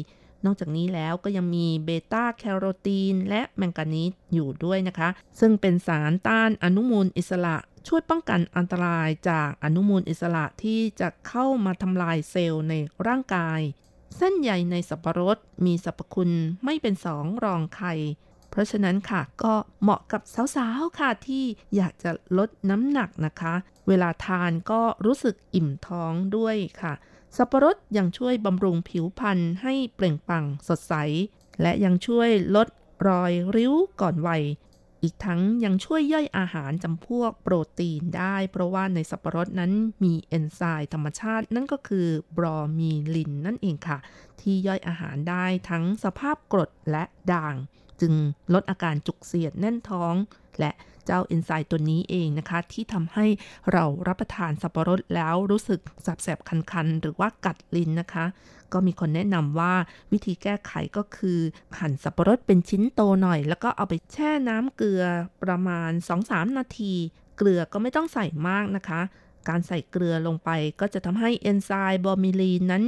[0.44, 5.08] นอกจากนี้แล้วก็ยังมีเบต้าแคโรทีนและแมงกานีสอยู่ด้วยนะคะ
[5.40, 7.56] ซึ่งเป็นสารต้านอนุมูลอิสระ
[7.88, 12.74] ช่วยป้องกันอันตรายจากอนุมูลอิสระที่จะเข้ามาทำลายเซลล์ใน
[13.06, 13.60] ร่างกาย
[14.16, 16.30] เส้นใยในสับปะรดมีสรรพคุณ
[16.64, 17.88] ไม่เป็นสองรองใคร
[18.50, 20.22] เพราะฉะนั้นค่ะก็เหมาะกับ
[20.56, 21.44] สาวๆค่ะที่
[21.76, 23.54] อยากจะลดน้ำหนักนะคะ
[23.88, 26.92] เวลาทานก็รู้สึกอิ่มท้องด้วยค่ะ
[27.36, 30.94] สับปะรดยังช่วยบำรุงผิวพรรณให้เปล่งปลั่งสดใส
[31.62, 32.68] และยังช่วยลด
[33.08, 34.42] รอยริ้วก่อนวัย
[35.02, 39.72] อีกทั้งยังช่วยย่อยอาหารจำพวกโปรตีนได้ เพราะว่าในสับปะรดนั้น
[40.04, 42.06] มีเอนไซม์ธรรมชาติ นั่นก็คือ
[42.36, 43.98] บรอมีลินนั่นเองค่ะ
[44.40, 47.54] ที่ย่อยอาหารได้ทั้งสภาพกรดและด่าง
[48.00, 48.14] จึง
[48.54, 50.14] ลดอาการจุกเสียดแน่นท้อง
[50.58, 50.70] และ
[51.10, 53.26] เจ้าเอนไซม์ตัวนี้เองนะคะ ที่ทำให้
[53.72, 58.24] เรารับประทานสับปะรดแล้วรู้สึกสับแสบคันๆ หรือว่ากัดลิ้นนะคะ
[58.72, 59.74] ก็มีคนแนะนำว่า
[60.12, 61.38] วิธีแก้ไขก็คือ
[61.78, 65.02] หั่นสับปะรดเป็นชิ้นโตหน่อย แล้วก็เอาไปแช่น้ำเกลือ
[65.42, 65.90] ประมาณ
[66.24, 66.92] 2-3 นาที
[67.36, 69.00] เกลือก็ไม่ต้องใส่มากนะคะ
[69.48, 70.50] การใส่เกลือลงไป
[70.80, 72.84] ก็จะทำให้เอนไซม์บอมิลีนนั้น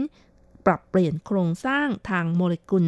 [0.66, 2.86] ปรับเปลี่ยนโครงสร้างทางโมเลกุล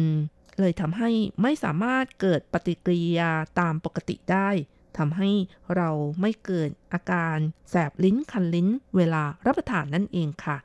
[0.59, 1.09] เลยทำให้
[1.41, 4.49] ไม่สามารถเกิดปฏิกิริยาตามปกติได้
[4.97, 5.29] ทำให้
[5.75, 5.89] เรา
[6.21, 7.37] ไม่เกิดอาการ
[7.69, 10.57] แสบลิ้นคันลิ้นเวลารับประทานนั่นเองค่ะ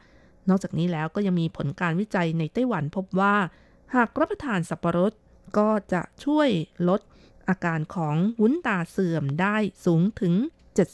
[0.48, 3.34] นอกจากนี้แล้วก็ยังมีผลการวิจัยในไต้หวันพบว่า
[3.94, 5.12] หากรับประทานสับปะรด
[5.58, 6.48] ก็จะช่วย
[6.88, 7.00] ลด
[7.48, 10.34] อาการของวุ้นตาเสื่อมได้สูงถึง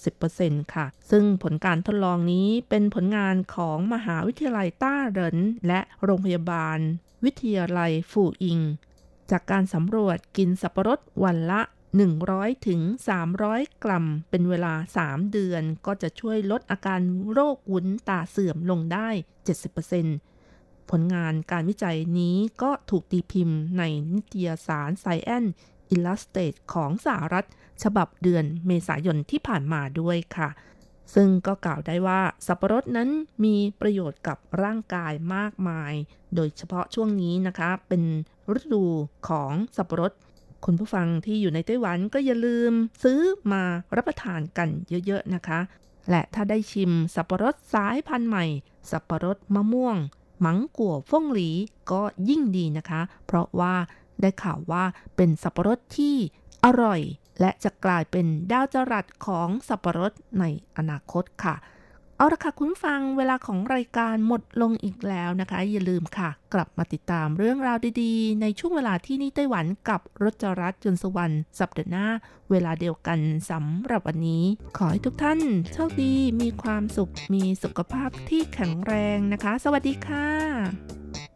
[0.07, 6.79] 70%ค่ะ ซึ่งผลการทดลองนี้เป็นผลงานของมหาวิทยาลัยต้าเหรินและโรงพยาบาล
[7.25, 8.59] วิทยาลัยฟูอิง
[9.31, 11.61] จากการสำรวจกินสับปะรดวันละ
[12.05, 12.81] 100 ถึง
[13.33, 17.01] 300 กรัม เป็นเวลา 3 เดือนก็จะช่วยลดอาการ
[17.33, 19.09] โรควุ้นตาเสื่อมลงได้
[20.15, 23.83] 70%ผลงานการวิจัยนี้ก็ถูกตีพิมพ์ใน
[24.15, 25.51] นิตยสาร Science
[25.95, 27.47] Illustrated ของสหรัฐ
[27.83, 30.49] ฉบับเดือนเมษายนที่ผ่านมาด้วยค่ะ
[31.15, 33.11] ซึ่งก็กล่าวได้ว่าสับปะรดนั้น
[33.45, 35.93] มีประโยชน์กับร่างกายมากมาย
[36.35, 38.03] โดยเฉพาะช่วงนี้นะคะ เป็น
[38.61, 38.85] ฤดู
[39.29, 40.13] ของสับปะรด
[40.65, 43.21] คุณผู้ฟังที่อยู่ในไต้หวันก็อย่าลืมซื้อ
[43.53, 43.63] มา
[43.97, 44.69] รับประทานกัน
[45.07, 45.61] เยอะๆนะคะ
[46.11, 48.45] และถ้าได้ชิมสับปะรดสายพันธุ์ใหม่
[48.91, 49.97] สับปะรดมะม่วง
[50.41, 51.51] หมังกัวฟ่งหลี
[51.91, 53.75] ก็ยิ่งดีนะคะ เพราะว่า
[54.21, 54.85] ได้ข่าวว่า
[55.17, 56.15] เป็นสับปะรดที่
[56.65, 57.01] อร่อย
[57.41, 60.45] และจะกลายเป็นดาวจรัสของสับปะรดใน
[60.77, 61.55] อนาคตค่ะ
[62.19, 72.07] เอาละค่ะคุณฟังเวลาของรายการหมดลงอีกแล้วนะคะ อย่าลืมค่ะ กลับมาติดตามเรื่องราวดีๆ ในช่วงเวลาที่นี่ไต้หวันกับรจรัสจนสวรรค์สัปดาห์หน้า
[72.51, 73.19] เวลาเดียวกัน
[73.51, 74.45] สำหรับวันนี้
[74.77, 75.41] ขอให้ทุกท่าน
[75.73, 80.27] โชคดีมีความสุขมีสุขภาพที่แข็งแรงนะคะ สวัสดีค่ะ「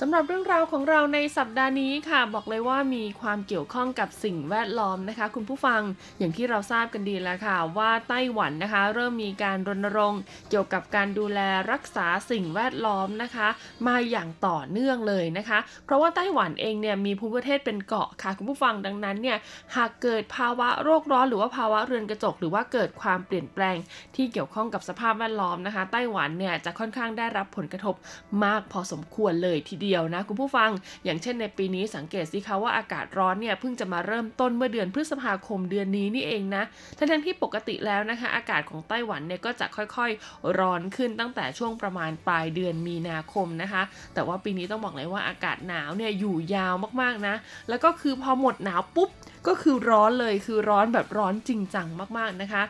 [0.00, 5.80] สำหรับเรื่องราวของเราในสัปดาห์นี้ค่ะ บอกเลยว่ามีความเกี่ยวข้องกับสิ่งแวดล้อมนะคะ คุณผู้ฟัง
[6.18, 10.20] อย่างที่เราทราบกันดีแล้วค่ะ ว่าไต้หวันนะคะ เริ่มมีการรณรงค์
[10.50, 11.40] เกี่ยวกับการดูแล
[11.72, 13.48] รักษาสิ่งแวดล้อมนะคะ
[13.86, 19.38] มาอย่างต่อเนื่องเลยนะคะ เพราะว่าไต้หวันเองเนี่ยมีภูมิประเทศเป็นเกาะค่ะ คุณผู้ฟังดังนั้นเนี่ย
[19.76, 23.76] หากเกิดภาวะโรคร้อนหรือว่าภาวะเรือนกระจก หรือว่าเกิดความเปลี่ยนแปลง
[24.16, 27.94] ที่เกี่ยวข้องกับสภาพแวดล้อมนะคะ ไต้หวันเนี่ยจะค่อนข้างได้รับผลกระทบ
[28.44, 29.83] มากพอสมควรเลยทีเดียว
[30.14, 30.70] นะคุณผู้ฟัง
[31.04, 36.62] อย่างเช่นในปีนี้สังเกตสิคะว่าอากาศร้อนเนี่ยเพิ่งจะมาเริ่มต้นเมื่อเดือนพฤษภาคมเดือนนี้นี่เองนะ
[36.98, 43.82] ทั้งที่ปกติแล้วนะคะอากาศของไต้หวันเนี่ยก็จะค่อยๆร้อนขึ้นตั้งแต่ช่วงประมาณปลายเดือนมีนาคมนะคะ
[44.14, 47.34] แต่ว่าปีนี้ต้องบอกเลยว่าอากาศหนาวเนี่ยอยู่ยาวมากๆนะ
[47.68, 49.10] แล้วก็คือพอหมดหนาวปุ๊บ
[49.46, 51.88] ก็คือร้อนเลยคือร้อนแบบร้อนจริงจัง
[52.18, 52.62] มากๆนะคะ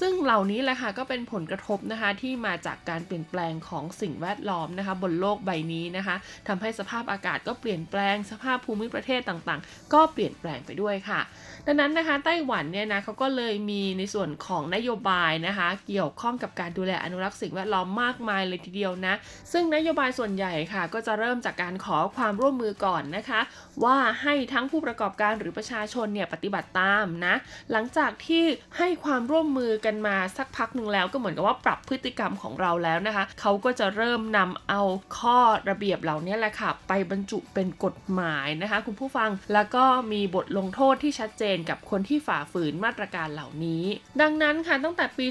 [0.00, 6.16] ซึ่งเหล่านี้แหละค่ะก็เป็นผลกระทบนะคะที่มาจากการเปลี่ยนแปลงของสิ่งแวดล้อมนะคะ บนโลกใบนี้นะคะ
[6.48, 11.20] ทำให้สภาพอากาศก็เปลี่ยนแปลงสภาพภูมิประเทศต่างๆ ก็เปลี่ยนแปลงไปด้วยค่ะ
[11.66, 19.14] ดังนั้นนะคะไต้หวันเนี่ยนะเขาก็เลยมีในส่วนของนโยบายนะคะ เกี่ยวข้องกับการดูแลอนุรักษ์สิ่งแวดล้อมมากมายเลยทีเดียวนะ
[19.52, 23.40] ซึ่งนโยบายส่วนใหญ่ค่ะ ก็จะเริ่มจากการขอความร่วมมือก่อนนะคะ
[23.84, 27.34] ว่าให้ทั้งผู้ประกอบการหรือประชาชนเนี่ยปฏิบัติตามนะ
[27.72, 28.44] หลังจากที่
[28.78, 34.82] ให้ความร่วมมือกันมาสักพักหนึ่งแล้วก็เหมือนกับว่าปรับพฤติกรรมของเราแล้วนะคะเขาก็จะเริ่มนำเอา
[35.18, 35.38] ข้อ
[35.68, 43.84] ระเบียบเหล่านี้แหละค่ะ ไปบรรจุเป็นกฎหมายนะคะ คุณผู้ฟังแล้วก็มีบทลงโทษที่ชัดเจนกับคนที่ฝ่าฝืนมาตรการเหล่านี้
[44.20, 45.26] ดังนั้นค่ะตั้งแต่ปี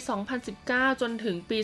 [0.47, 1.57] 2019 จนถึงปี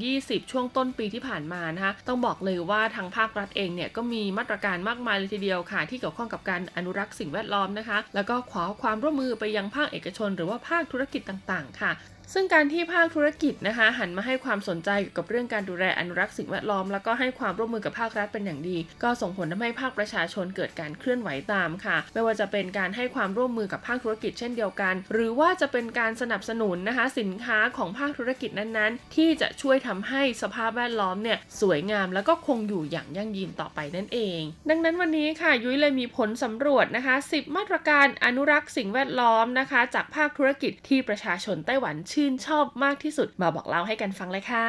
[0.00, 11.92] 2020 ช่วงต้นปีที่ผ่านมานะคะต้องบอกเลยว่าทางภาครัฐเองเนี่ยก็มีมาตรการมากมายเลยทีเดียวค่ะ ที่เกี่ยวข้องกับการอนุรักษ์สิ่งแวดล้อมนะคะ แล้วก็ขอความร่วมมือไปยังภาคเอกชน หรือว่าภาคธุรกิจต่างๆ ค่ะ
[12.34, 44.68] ซึ่งการที่ภาคธุรกิจนะคะ หันมาให้ความสนใจเกี่ยวกับเรื่องการดูแลอนุรักษ์สิ่งแวดล้อม แล้วก็ให้ความร่วมมือกับภาครัฐเป็นอย่างดี ก็ส่งผลทำให้ภาคประชาชนเกิดการเคลื่อนไหวตามค่ะ ไม่ว่าจะเป็นการให้ความร่วมมือกับภาคธุรกิจเช่นเดียวกัน หรือว่าจะเป็นการสนับสนุนนะคะสินค้าของภาคธุรกิจนั้นๆ ที่จะช่วยทำให้สภาพแวดล้อมเนี่ยสวยงามแล้วก็คงอยู่อย่างยั่งยืนต่อไปนั่นเอง ดังนั้นวันนี้ค่ะยุ้ยเลยมีผลสำรวจนะคะ 10 มาตรการอนุรักษ์สิ่งแวดล้อมนะคะ จากภาคธุรกิจที่ประชาชนไต้หวันเชื่นชอบมากที่สุดมาบอกเล่าให้กันฟังเลยค่ะ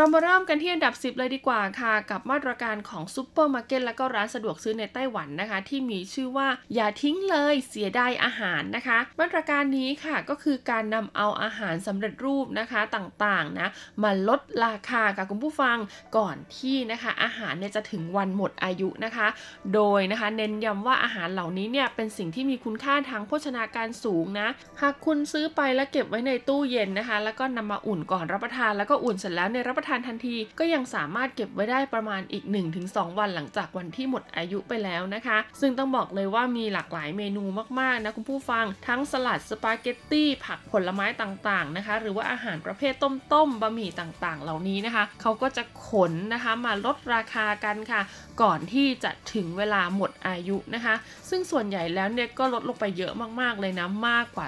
[0.00, 13.68] เรามาเริ่มกันที่อันดับ 10 เลยดีกว่าค่ะ กับมาตรการของซูเปอร์มาร์เก็ตและก็ร้านสะดวกซื้อในไต้หวันนะคะ ที่มีชื่อว่าอย่าทิ้งเลยเสียดายอาหารนะคะ มาตรการนี้ค่ะก็คือการนำเอาอาหารสำเร็จรูปนะคะต่างๆนะ
[14.02, 15.76] มาลดราคาค่ะคุณผู้ฟัง
[16.16, 19.26] ก่อนที่นะคะอาหารเนี่ยจะถึงวันหมดอายุนะคะ
[19.74, 24.48] โดยนะคะเน้นย้ำว่าอาหารเหล่านี้เนี่ยเป็นสิ่งที่มีคุณค่าทางโภชนาการสูงนะ
[24.80, 32.44] หากคุณซื้อไปแล้วเก็บไว้ในตู้เย็นนะคะ แล้วก็นำมาอุ่นก่อนรับประทานแล้วก็อุ่นเสร็จแล้วในรับประทานทันที ก็ยังสามารถเก็บไว้ได้ประมาณอีก
[32.80, 37.44] 1-2 วันหลังจากวันที่หมดอายุไปแล้วนะคะ ซึ่งต้องบอกเลยว่ามีหลากหลายเมนู
[37.80, 48.00] มากๆนะคุณผู้ฟัง ทั้งสลัดสปาเกตตี้ผักผลไม้ต่างๆนะคะ หรือว่าอาหารประเภทต้มๆบะหมี่ต่างๆ เหล่านี้นะคะเขาก็จะขนนะคะมาลดราคากันค่ะ
[48.42, 50.94] ก่อนที่จะถึงเวลาหมดอายุนะคะ
[51.28, 54.46] ซึ่งส่วนใหญ่แล้วเนี่ยก็ลดลงไปเยอะมากๆเลยนะมากกว่า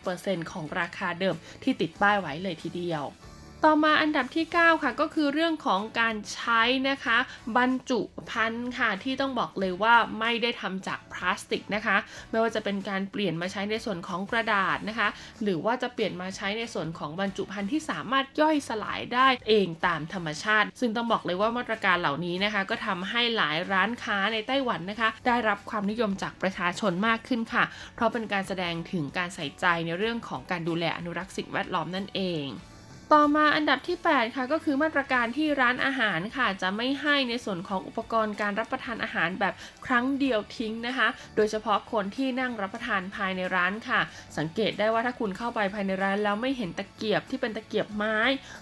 [0.00, 3.04] 30%ของราคาเดิมที่ติดป้ายไว้เลยทีเดียว
[3.68, 7.18] ต่อมาอันดับที่ 9 ค่ะก็คือเรื่องของการใช้นะคะ
[7.56, 8.00] บรรจุ
[8.30, 11.96] ภัณฑ์ค่ะที่ต้องบอกเลยว่าไม่ได้ทำจากพลาสติกนะคะ
[12.30, 15.08] ไม่ว่าจะเป็นการเปลี่ยนมาใช้ในส่วนของกระดาษนะคะ
[15.42, 32.46] หรือว่าจะเปลี่ยนมาใช้ในส่วนของบรรจุภัณฑ์ที่สามารถย่อยสลายได้เองตามธรรมชาติ ซึ่งต้องบอกเลยว่ามาตรการเหล่านี้นะคะ ก็ทำให้หลายร้านค้าในไต้หวันนะคะ ได้รับความนิยมจากประชาชนมากขึ้นค่ะ เพราะเป็นการแสดงถึงการใส่ใจในเรื่องของการดูแลอนุรักษ์สิ่งแวดล้อมนั่นเอง
[33.12, 39.54] ต่อมาอันดับที่ 8 ค่ะก็คือมาตรการที่ร้านอาหารค่ะ จะไม่ให้ในส่วนของอุปกรณ์การรับประทานอาหารแบบ
[39.86, 44.00] ครั้งเดียวทิ้งนะคะ โดยเฉพาะคนที่นั่งรับประทานภายในร้านค่ะ
[44.38, 48.16] สังเกตได้ว่าถ้าคุณเข้าไปภายในร้านแล้วไม่เห็นตะเกียบที่เป็นตะเกียบไม้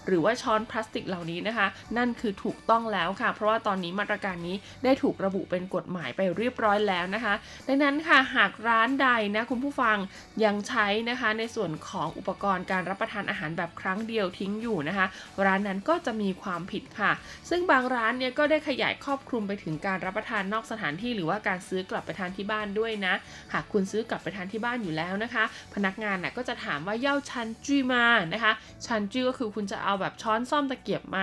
[0.07, 1.67] หรือว่าช้อนพลาสติกเหล่านี้นะคะ
[1.97, 7.33] นั่นคือถูกต้องแล้วค่ะ เพราะว่าตอนนี้มาตรการนี้ได้ถูกระบุเป็นกฎหมายไปเรียบร้อยแล้วนะคะ
[7.67, 9.97] ดังนั้นค่ะหากร้านใดนะคุณผู้ฟัง
[10.43, 15.07] ยังใช้นะคะ ในส่วนของอุปกรณ์การรับประทานอาหารแบบครั้งเดียวทิ้งอยู่นะคะ
[15.45, 17.11] ร้านนั้นก็จะมีความผิดค่ะ
[17.49, 23.13] ซึ่งบางร้านเนี่ยก็ได้ขยายครอบคลุมไปถึงการรับประทานนอกสถานที่หรือว่าการซื้อกลับไปทานที่บ้านด้วยนะ
[23.53, 28.53] หากคุณซื้อกลับไปทานที่บ้านอยู่แล้วนะคะ พนักงานน่ะก็จะถามว่าเย่าชันจุยมานะคะ
[28.85, 31.19] ชันจุยก็คือคุณจะเอาแบบช้อนซ่อมตะเกียบไหม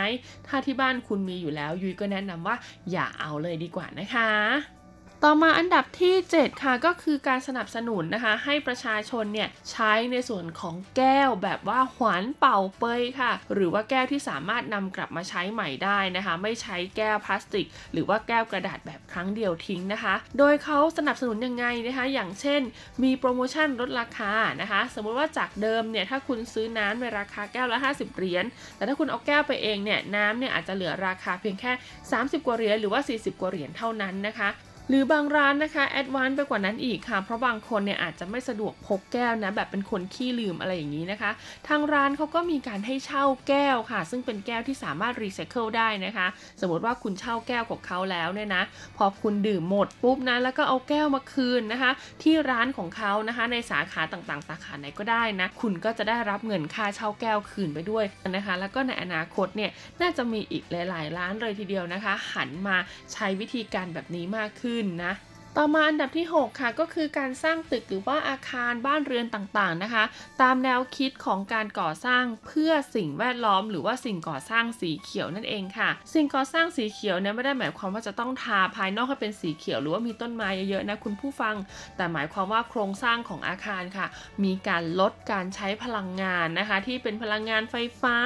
[0.47, 2.57] ถ้าที่บ้านคุณมีอยู่แล้วยุ้ยก็แนะนำว่า
[2.93, 4.80] อย่าเอาเลยดีกว่านะคะ
[5.25, 22.61] ต่อมาอันดับที่ 7 ค่ะก็คือการสนับสนุนนะคะให้ประชาชนเนี่ยใช้ในส่วนของแก้วแบบว่าหวานเป่าเปยค่ะ หรือว่าแก้วที่สามารถนำกลับมาใช้ใหม่ได้นะคะ ไม่ใช้แก้วพลาสติก หรือว่าแก้วกระดาษแบบครั้งเดียวทิ้งนะคะ โดยเขาสนับสนุนยังไงนะคะอย่างเช่น
[23.03, 28.45] มีโปรโมชั่นลดราคานะคะ สมมุติว่าจากเดิมเนี่ยถ้าคุณซื้อน้ำในราคาแก้วละ 50 เหรียญ
[28.77, 31.73] แต่ถ้าคุณเอาแก้วไปเองเนี่ยน้ำเนี่ยอาจจะเหลือราคาเพียงแค่
[32.11, 34.51] 30 กว่าเหรียญหรือว่า 40 กว่าเหรียญเท่านั้นนะคะ
[34.93, 41.31] หรือบางร้านนะคะ advance ไปกว่านั้นอีกค่ะ เพราะบางคนเนี่ยอาจจะไม่สะดวกพกแก้วนะแบบเป็นคนขี้ลืมอะไรอย่างนี้นะคะ
[41.69, 46.27] ทางร้านเขาก็มีการให้เช่าแก้วค่ะ ซึ่งเป็นแก้วที่สามารถรีไซเคิลได้นะคะ
[46.61, 48.63] สมมติว่าคุณเช่าแก้วของเขาแล้วเนี่ยนะ
[48.97, 51.91] พอคุณดื่มหมดปุ๊บนะแล้วก็เอาแก้วมาคืนนะคะ
[52.23, 58.05] ที่ร้านของเขานะคะในสาขาต่างๆ สาขาไหนก็ได้นะ คุณก็จะได้รับเงินค่าเช่าแก้วคืนไปด้วย
[58.37, 59.71] นะคะ แล้วก็ในอนาคตเนี่ย
[60.01, 62.77] น่าจะมีอีกหลาย ๆ ร้านเลยทีเดียวนะคะ หันมา
[63.13, 65.13] ใช้วิธีการแบบนี้มากขึ้นนะ
[65.59, 70.05] ต่อมาอันดับที่ 6 ค่ะ ก็คือการสร้างตึกหรือว่าอาคารบ้านเรือนต่างๆนะคะ
[70.43, 81.55] ตามแนวคิดของการก่อสร้างเพื่อสิ่งแวดล้อม หรือว่าสิ่งก่อสร้างสีเขียวนั่นเองค่ะ สิ่งก่อสร้างสีเขียวเนี่ยไม่ได้หมายความว่าจะต้องทาภายนอกให้เป็นสีเขียว หรือว่ามีต้นไม้เยอะๆนะคุณผู้ฟัง
[81.97, 84.07] แต่หมายความว่าโครงสร้างของอาคารค่ะ
[84.45, 88.17] มีการลดการใช้พลังงานนะคะ ที่เป็นพลังงานไฟฟ้า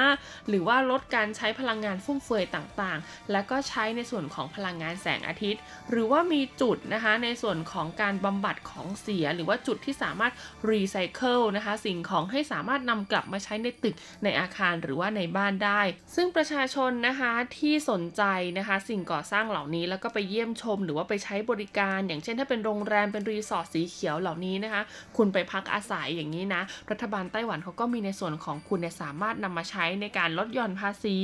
[0.49, 10.33] หรือว่าลดการใช้พลังงานฟุ่มเฟือยต่างๆ แล้วก็ใช้ในส่วนของพลังงานแสงอาทิตย์ หรือว่ามีจุดนะคะในในส่วนของการบำบัดของเสีย หรือว่าจุดที่สามารถ
[10.69, 15.81] รีไซเคิลนะคะ สิ่งของให้สามารถนำกลับมาใช้ในตึกในอาคารหรือว่าในบ้านได้
[16.15, 18.23] ซึ่งประชาชนนะคะที่สนใจ
[18.57, 24.81] นะคะ สิ่งก่อสร้างเหล่านี้แล้วก็ไปเยี่ยมชม หรือว่าไปใช้บริการ อย่างเช่น ถ้าเป็นโรงแรมเป็นรีสอร์ทสีเขียวเหล่านี้นะคะ
[25.17, 26.61] คุณไปพักอาศัยอย่างนี้นะ
[26.91, 31.17] รัฐบาลไต้หวันเขาก็มีในส่วนของคุณเนี่ยสามารถนำมาใช้ในการลดหย่อนภาษี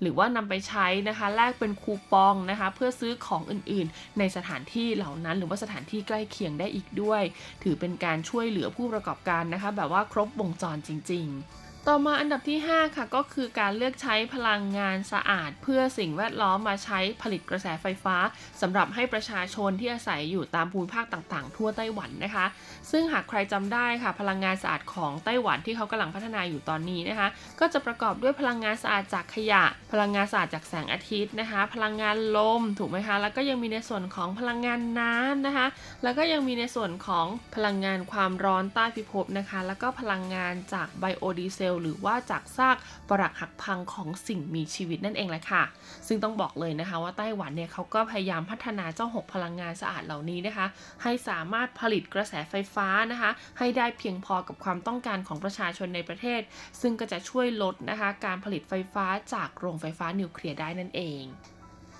[0.00, 7.22] หรือว่านำไปใช้นะคะ แลกเป็นคูปองนะคะ เพื่อซื้อของอื่นๆ ในสถานที่เหล่านั้นหรือว่าสถานที่ใกล้เคียงได้อีกด้วย
[7.62, 18.16] ถือเป็นการช่วยเหลือผู้ประกอบการนะคะ แบบว่าครบวงจรจริง ๆ ต่อมาอันดับที่ 5 ค่ะก็คือการเลือกใช้พลังงานสะอาด เพื่อสิ่งแวดล้อมมาใช้ผลิตกระแสไฟฟ้า
[18.60, 22.46] สำหรับให้ประชาชนที่อาศัยอยู่ตามภูมิภาคต่างๆ ทั่วไต้หวันนะคะ
[22.90, 27.28] ซึ่งหากใครจำได้ค่ะ พลังงานสะอาดของไต้หวันที่เขากำลังพัฒนาอยู่ตอนนี้นะคะ
[27.60, 35.66] ก็จะประกอบด้วยพลังงานสะอาดจากขยะ พลังงานสะอาดจากแสงอาทิตย์นะคะ พลังงานลมถูกไหมคะแล้วก็ยังมีในส่วนของพลังงานน้ำนะคะ
[36.02, 42.76] แล้วก็ยังมีในส่วนของพลังงานความร้อนใต้พิภพนะคะ แล้วก็พลังงานจากไบโอดีเซลหรือว่าจากซาก
[43.08, 45.62] ปรักหักพังของสิ่งมีชีวิตนั่นเองแหละค่ะ
[46.06, 50.66] ซึ่งต้องบอกเลยนะคะว่าไต้หวันเนี่ยเขาก็พยายามพัฒนาเจ้าหกพลังงานสะอาดเหล่านี้นะคะ
[51.02, 56.40] ให้สามารถผลิตกระแสไฟฟ้านะคะ ให้ได้เพียงพอกับความต้องการของประชาชนในประเทศ
[56.80, 61.24] ซึ่งก็จะช่วยลดนะคะการผลิตไฟฟ้าจากโรงไฟฟ้านิวเคลียร์ได้นั่นเอง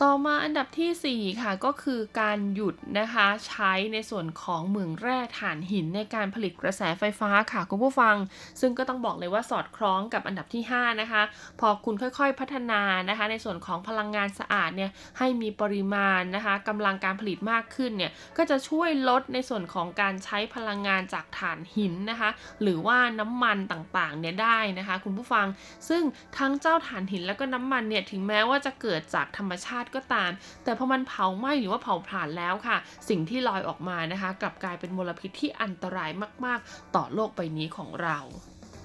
[0.03, 8.17] ต่อมาอันดับที่ 4 ค่ะก็คือการหยุดนะคะใช้ในส่วนของเหมืองแร่ถ่านหินในการผลิตกระแสไฟฟ้าค่ะคุณผู้ฟัง
[8.61, 11.23] ซึ่งก็ต้องบอกเลยว่าสอดคล้องกับอันดับที่ 5 นะคะ
[11.61, 22.31] พอคุณค่อยๆพัฒนานะคะ ในส่วนของพลังงานสะอาดเนี่ยให้มีปริมาณนะคะกำลังการผลิตมากขึ้นเนี่ยก็จะช่วยลดในส่วนของการใช้พลังงานจากถ่านหินนะคะ
[22.63, 25.47] หรือว่าน้ำมันต่างๆเนี่ยได้นะคะ คุณผู้ฟัง
[25.89, 26.03] ซึ่ง
[26.39, 30.31] ทั้งเจ้าถ่านหินแล้วก็น้ำมันเนี่ยถึงแม้ว่าจะเกิดจากธรรมชาติก็ตาม
[30.65, 32.77] แต่พอมันเผาไหม้หรือว่าเผาผลาญแล้วค่ะ
[33.09, 36.11] สิ่งที่ลอยออกมานะคะ กลับกลายเป็นมลพิษที่อันตราย
[36.45, 38.19] มาก ๆ ต่อโลกใบนี้ของเรา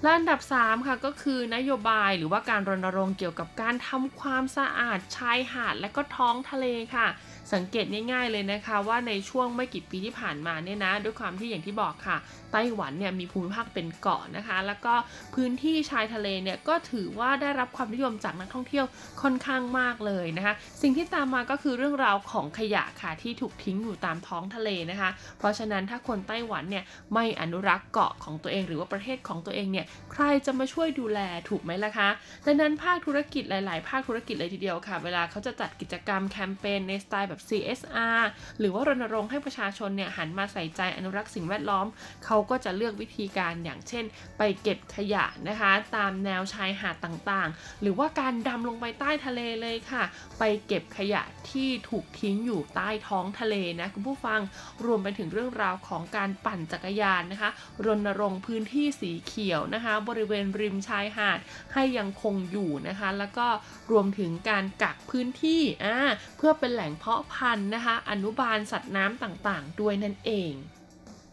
[0.02, 7.06] และอันดับ 3 ค่ะก็คือนโยบายหรือว่าการรณรงค์เกี่ยวกับการทำความสะอาดชายหาดและก็ท้องทะเลค่ะ
[7.52, 12.16] สังเกตง่ายๆเลยนะคะว่าในช่วงไม่กี่ปีที่ผ่านมาเนี่ยนะด้วยความที่อย่างที่บอกค่ะ
[12.52, 14.94] ไต้หวันเนี่ยมีภูมิภาคเป็นเกาะนะคะ แล้วก็
[15.34, 18.86] พื้นที่ชายทะเลเนี่ยก็ถือว่าได้รับความนิยมจากนักท่องเที่ยว
[19.22, 26.84] ค่อนข้างมากเลยนะคะ สิ่งที่ตามมาก็คือเรื่องราวของขยะค่ะที่ถูกทิ้งอยู่ตามท้องทะเลนะคะ เพราะฉะนั้นถ้าคนไต้หวันเนี่ย
[27.14, 32.08] ไม่อนุรักษ์เกาะของตัวเอง หรือว่าประเทศของตัวเองเนี่ยใครจะมาช่วยดูแลถูกไหมล่ะคะ
[32.46, 38.20] ดังนั้นภาคธุรกิจหลาย ๆ ภาคธุรกิจเลยทีเดียวค่ะ เวลาเขาจะจัดกิจกรรมแคมเปญในสไตล์แบบ CSR
[38.58, 41.86] หรือว่ารณรงค์ให้ประชาชนเนี่ยหันมาใส่ใจอนุรักษ์สิ่งแวดล้อม
[42.24, 44.04] เขาก็จะเลือกวิธีการอย่างเช่น
[44.38, 50.04] ไปเก็บขยะนะคะ ตามแนวชายหาดต่างๆ หรือว่าการดำลงไปใต้ทะเลเลยค่ะ
[50.38, 54.40] ไปเก็บขยะที่ถูกทิ้งอยู่ใต้ท้องทะเลนะคุณผู้ฟัง
[54.84, 57.50] รวมไปถึงเรื่องราวของการปั่นจักรยานนะคะ
[57.84, 61.38] รณรงค์พื้นที่สีเขียวนะคะ บริเวณริมชายหาด
[61.74, 63.46] ให้ยังคงอยู่นะคะ แล้วก็
[63.90, 65.96] รวมถึงการกักพื้นที่อ่า
[66.36, 70.54] เพื่อเป็นแหล่งเพาะพันธุ์นะคะ อนุบาลสัตว์น้ำต่างๆ ด้วยนั่นเอง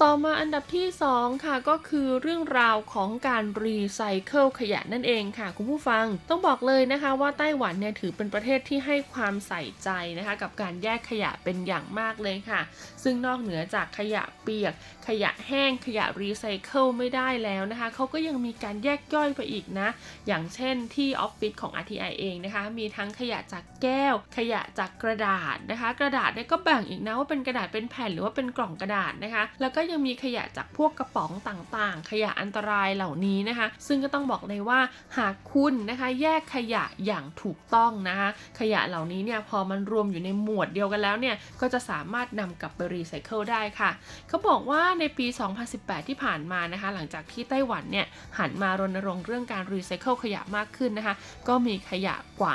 [0.03, 0.87] ต่อมาอันดับที่
[1.17, 12.61] 2 ค่ะก็คือเรื่องราวของการรีไซเคิลขยะนั่นเองค่ะ คุณผู้ฟังต้องบอกเลยนะคะว่าไต้หวันเนี่ยถือเป็นประเทศที่ให้ความใส่ใจนะคะ กับการแยกขยะเป็นอย่างมากเลยค่ะ
[13.03, 14.73] ซึ่งนอกเหนือจากขยะเปียก
[15.07, 19.87] ขยะแห้งขยะรีไซเคิลไม่ได้แล้วนะคะเขาก็ยังมีการแยกย่อยไปอีกนะ
[20.27, 34.79] อย่างเช่นที่ออฟฟิศของ RTI เองนะคะ มีทั้งขยะจากแก้ว ขยะจากกระดาษนะคะ กระดาษเนี่ยก็แบ่งอีกนะว่าเป็นกระดาษเป็นแผ่นหรือว่าเป็นกล่องกระดาษนะคะ แล้วก็ยังมีขยะจากพวกกระป๋องต่างๆ ขยะอันตรายเหล่านี้นะคะ ซึ่งก็ต้องบอกเลยว่า
[35.17, 38.29] หากคุณนะคะแยกขยะอย่างถูกต้องนะคะ
[38.59, 43.91] ขยะเหล่านี้เนี่ยพอมันรวมอยู่ในหมวดเดียวกันแล้วเนี่ยก็จะสามารถนำกลับไปรีไซเคิลได้ค่ะ
[44.27, 45.27] เขาบอกว่าในปี
[45.67, 48.05] 2018 ที่ผ่านมานะคะ หลังจากที่ไต้หวันเนี่ย
[48.37, 51.15] หันมารณรงค์เรื่องการรีไซเคิลขยะมากขึ้นนะคะ
[51.47, 52.53] ก็มีขยะกว่า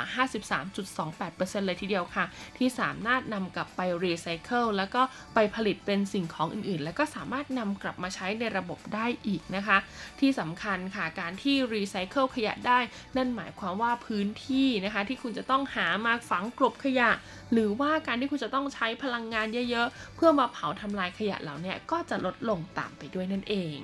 [0.83, 2.25] 53.28%เลยทีเดียวค่ะ
[2.57, 5.01] ที่สามารถนำกลับไปรีไซเคิลแล้วก็
[5.33, 9.77] ไปผลิตเป็นสิ่งของอื่นๆ แล้วก็สามารถนำกลับมาใช้ในระบบได้อีกนะคะ
[10.19, 12.79] ที่สำคัญค่ะการที่รีไซเคิลขยะได้
[13.17, 17.09] นั่นหมายความว่าพื้นที่นะคะ ที่คุณจะต้องหามาฝังกลบขยะ
[17.53, 23.77] หรือว่าการที่คุณจะต้องใช้พลังงานเยอะๆ เพื่อมาเผาทำลายขยะเหล่านี้ก็จะลดลงตามไปด้วยนั่นเอง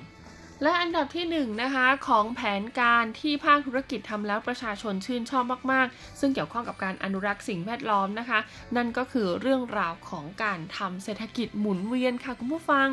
[0.64, 8.40] และอันดับที่1นนะคะของแผนการที่ภาคธุรกิจทำแล้วประชาชนชื่นชอบมากๆ ซึ่งเกี่ยวข้องกับการอนุรักษ์สิ่งแวดล้อมนะคะ
[8.76, 12.90] นั่นก็คือเรื่องราวของการทำเศรษฐกิจหมุนเวียนค่ะคุณผู้ฟัง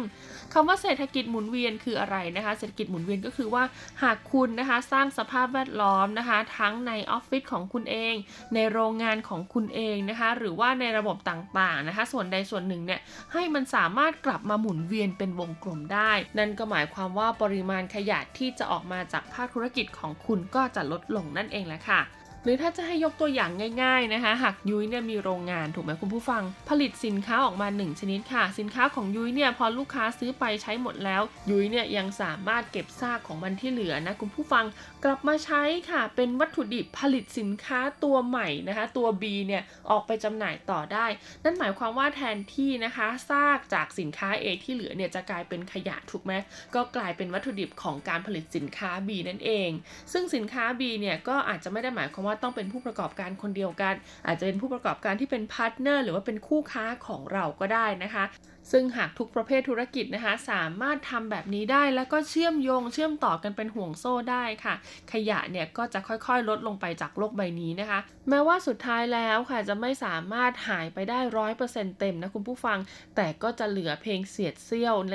[0.52, 3.64] คำว่าเศรษฐกิจหมุนเวียนคืออะไรนะคะ เศรษฐกิจหมุนเวียนก็คือว่า
[4.02, 8.14] หากคุณนะคะสร้างสภาพแวดล้อมนะคะ ทั้งในออฟฟิศของคุณเอง
[8.54, 13.00] ในโรงงานของคุณเองนะคะ หรือว่าในระบบต่างๆนะคะ ส่วนใดส่วนหนึ่งเนี่ย
[13.32, 22.02] ให้มันสามารถกลับมาหมุนเวียนเป็นวงกลมได้ นั่นก็หมายความว่าปริมาณขยะที่จะออกมาจากภาคธุรกิจของคุณก็จะลดลงนั่นเองแหละค่ะ
[22.44, 23.50] หรือถ้าจะให้ยกตัวอย่าง
[23.82, 34.64] ง่าย ๆนะคะ หากยุ้ยเนี่ยมีโรงงานถูกไหมคุณผู้ฟัง ผลิตสินค้าออกมา 1 ชนิดค่ะ สินค้าของยุ้ยเนี่ยพอลูกค้าซื้อไปใช้หมดแล้ว ยุ้ยเนี่ยยังสามารถเก็บซากของมันที่เหลือนะคุณผู้ฟัง
[35.08, 41.06] กลับมาใช้ค่ะเป็นวัตถุดิบผลิตสินค้าตัวใหม่นะคะ ตัว B เนี่ยออกไปจำหน่ายต่อได้
[41.44, 46.32] นั่นหมายความว่าแทนที่นะคะซากจากสินค้า A ที่เหลือเนี่ยจะกลายเป็นขยะถูกไหม
[46.74, 49.70] ก็กลายเป็นวัตถุดิบของการผลิตสินค้า B นั่นเอง
[50.12, 53.94] ซึ่งสินค้า B เนี่ยก็อาจจะไม่ได้หมายความว่าต้องเป็นผู้ประกอบการคนเดียวกัน
[54.26, 58.24] อาจจะเป็นผู้ประกอบการที่เป็น partner หรือว่าเป็นคู่ค้าของเราก็ได้นะคะ
[58.70, 64.74] ซึ่งหากทุกประเภทธุรกิจนะคะ สามารถทำแบบนี้ได้แล้วก็เชื่อมโยง เชื่อมต่อกันเป็นห่วงโซ่ได้ค่ะ
[65.12, 67.98] ขยะเนี่ยก็จะค่อยๆ ลดลงไปจากโลกใบนี้นะคะ
[68.28, 72.78] แม้ว่าสุดท้ายแล้วค่ะจะไม่สามารถหายไปได้ร้อยเปอร์เซ็นต์เต็มนะคุณผู้ฟัง
[73.16, 75.12] แต่ก็จะเหลือเพียงเศษเสี้ยวเ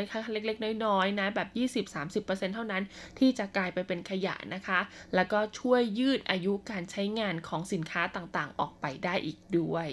[0.49, 2.83] ล็กๆ น้อยๆนะแบบ 20-30%เท่านั้น
[3.19, 4.79] ที่จะกลายไปเป็นขยะนะคะ
[5.15, 9.89] แล้วก็ช่วยยืดอายุการใช้งานของสินค้าต่างๆ ออกไปได้อีกด้วย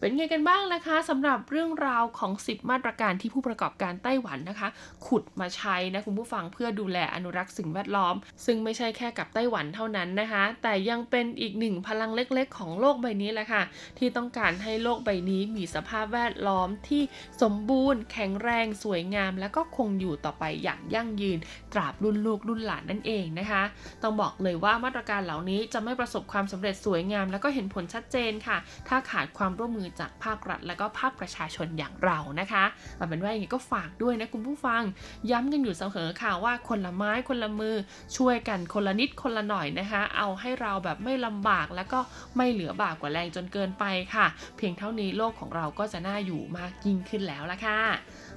[0.00, 4.68] เป็นไงกันบ้างนะคะสำหรับเรื่องราวของ 10 มาตรการที่ผู้ประกอบการไต้หวันนะคะ
[5.06, 13.62] ขุดมาใช้นะคุณผู้ฟังเพื่อดูแลอนุรักษ์สิ่งแวดล้อม ซึ่งไม่ใช่แค่กับไต้หวันเท่านั้นนะคะ แต่ยังเป็นอีกหนึ่งพลังเล็กๆ ของโลกใบนี้แหละค่ะ
[13.98, 17.02] ที่ต้องการให้โลกใบนี้มีสภาพแวดล้อมที่
[17.42, 21.38] สมบูรณ์ แข็งแรง สวยงาม และก็คงอยู่ต่อไปอย่างยั่งยืน
[21.72, 23.62] ตราบรุ่นลูกรุ่นหลานนั่นเองนะคะ
[24.02, 28.56] ต้องบอกเลยว่ามาตรการเหล่านี้จะไม่ประสบความสำเร็จสวยงาม และก็เห็นผลชัดเจนค่ะ
[28.88, 32.64] ถ้าขาดความร่วมมือจากภาครัฐ และก็ภาคประชาชนอย่างเรานะคะ
[32.96, 34.82] เอาเป็นว่าอย่างนี้ก็ฝากด้วยนะคุณผู้ฟัง
[35.30, 37.76] ย้ำกันอยู่เสมอค่ะว่าคนละไม้คนละมือ
[38.16, 42.00] ช่วยกันคนละนิดคนละหน่อยนะคะ เอาให้เราแบบไม่ลำบากแล้วก็
[42.36, 43.84] ไม่เหลือบากกว่าแรงจนเกินไป
[44.14, 44.26] ค่ะ
[44.56, 47.80] เพียงเท่านี้โลกของเราก็จะน่าอยู่มากยิ่งขึ้นแล้วละค่ะ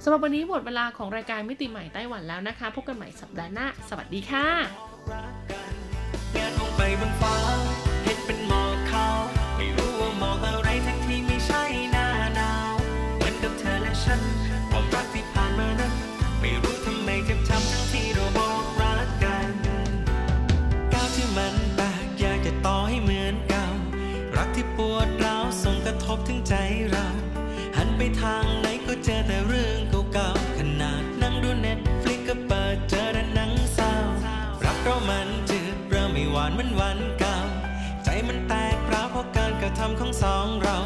[0.02, 4.46] สำหรับวันนี้หมดเวลาของรายการมิติใหม่ไต้หวันแล้วนะคะ พบกันใหม่สัปดาห์หน้า สวัสดีค่ะ
[24.90, 26.54] วดร้าวส่งกระทบถึงใจ
[26.90, 27.06] เรา
[27.76, 29.78] หันไปทางไหนก็เจอแต่เรื่อง
[30.12, 33.92] เก่าๆขนาดนั่งดูเน็ตฟลิกก็เปิดเจอแต่หนังเศร้า
[34.64, 37.36] รักเรามันจืดเริ่มไม่หวานเหมือนวันเก่า
[38.04, 40.78] ใจมันแตกเพราะการกระทำของสองเรา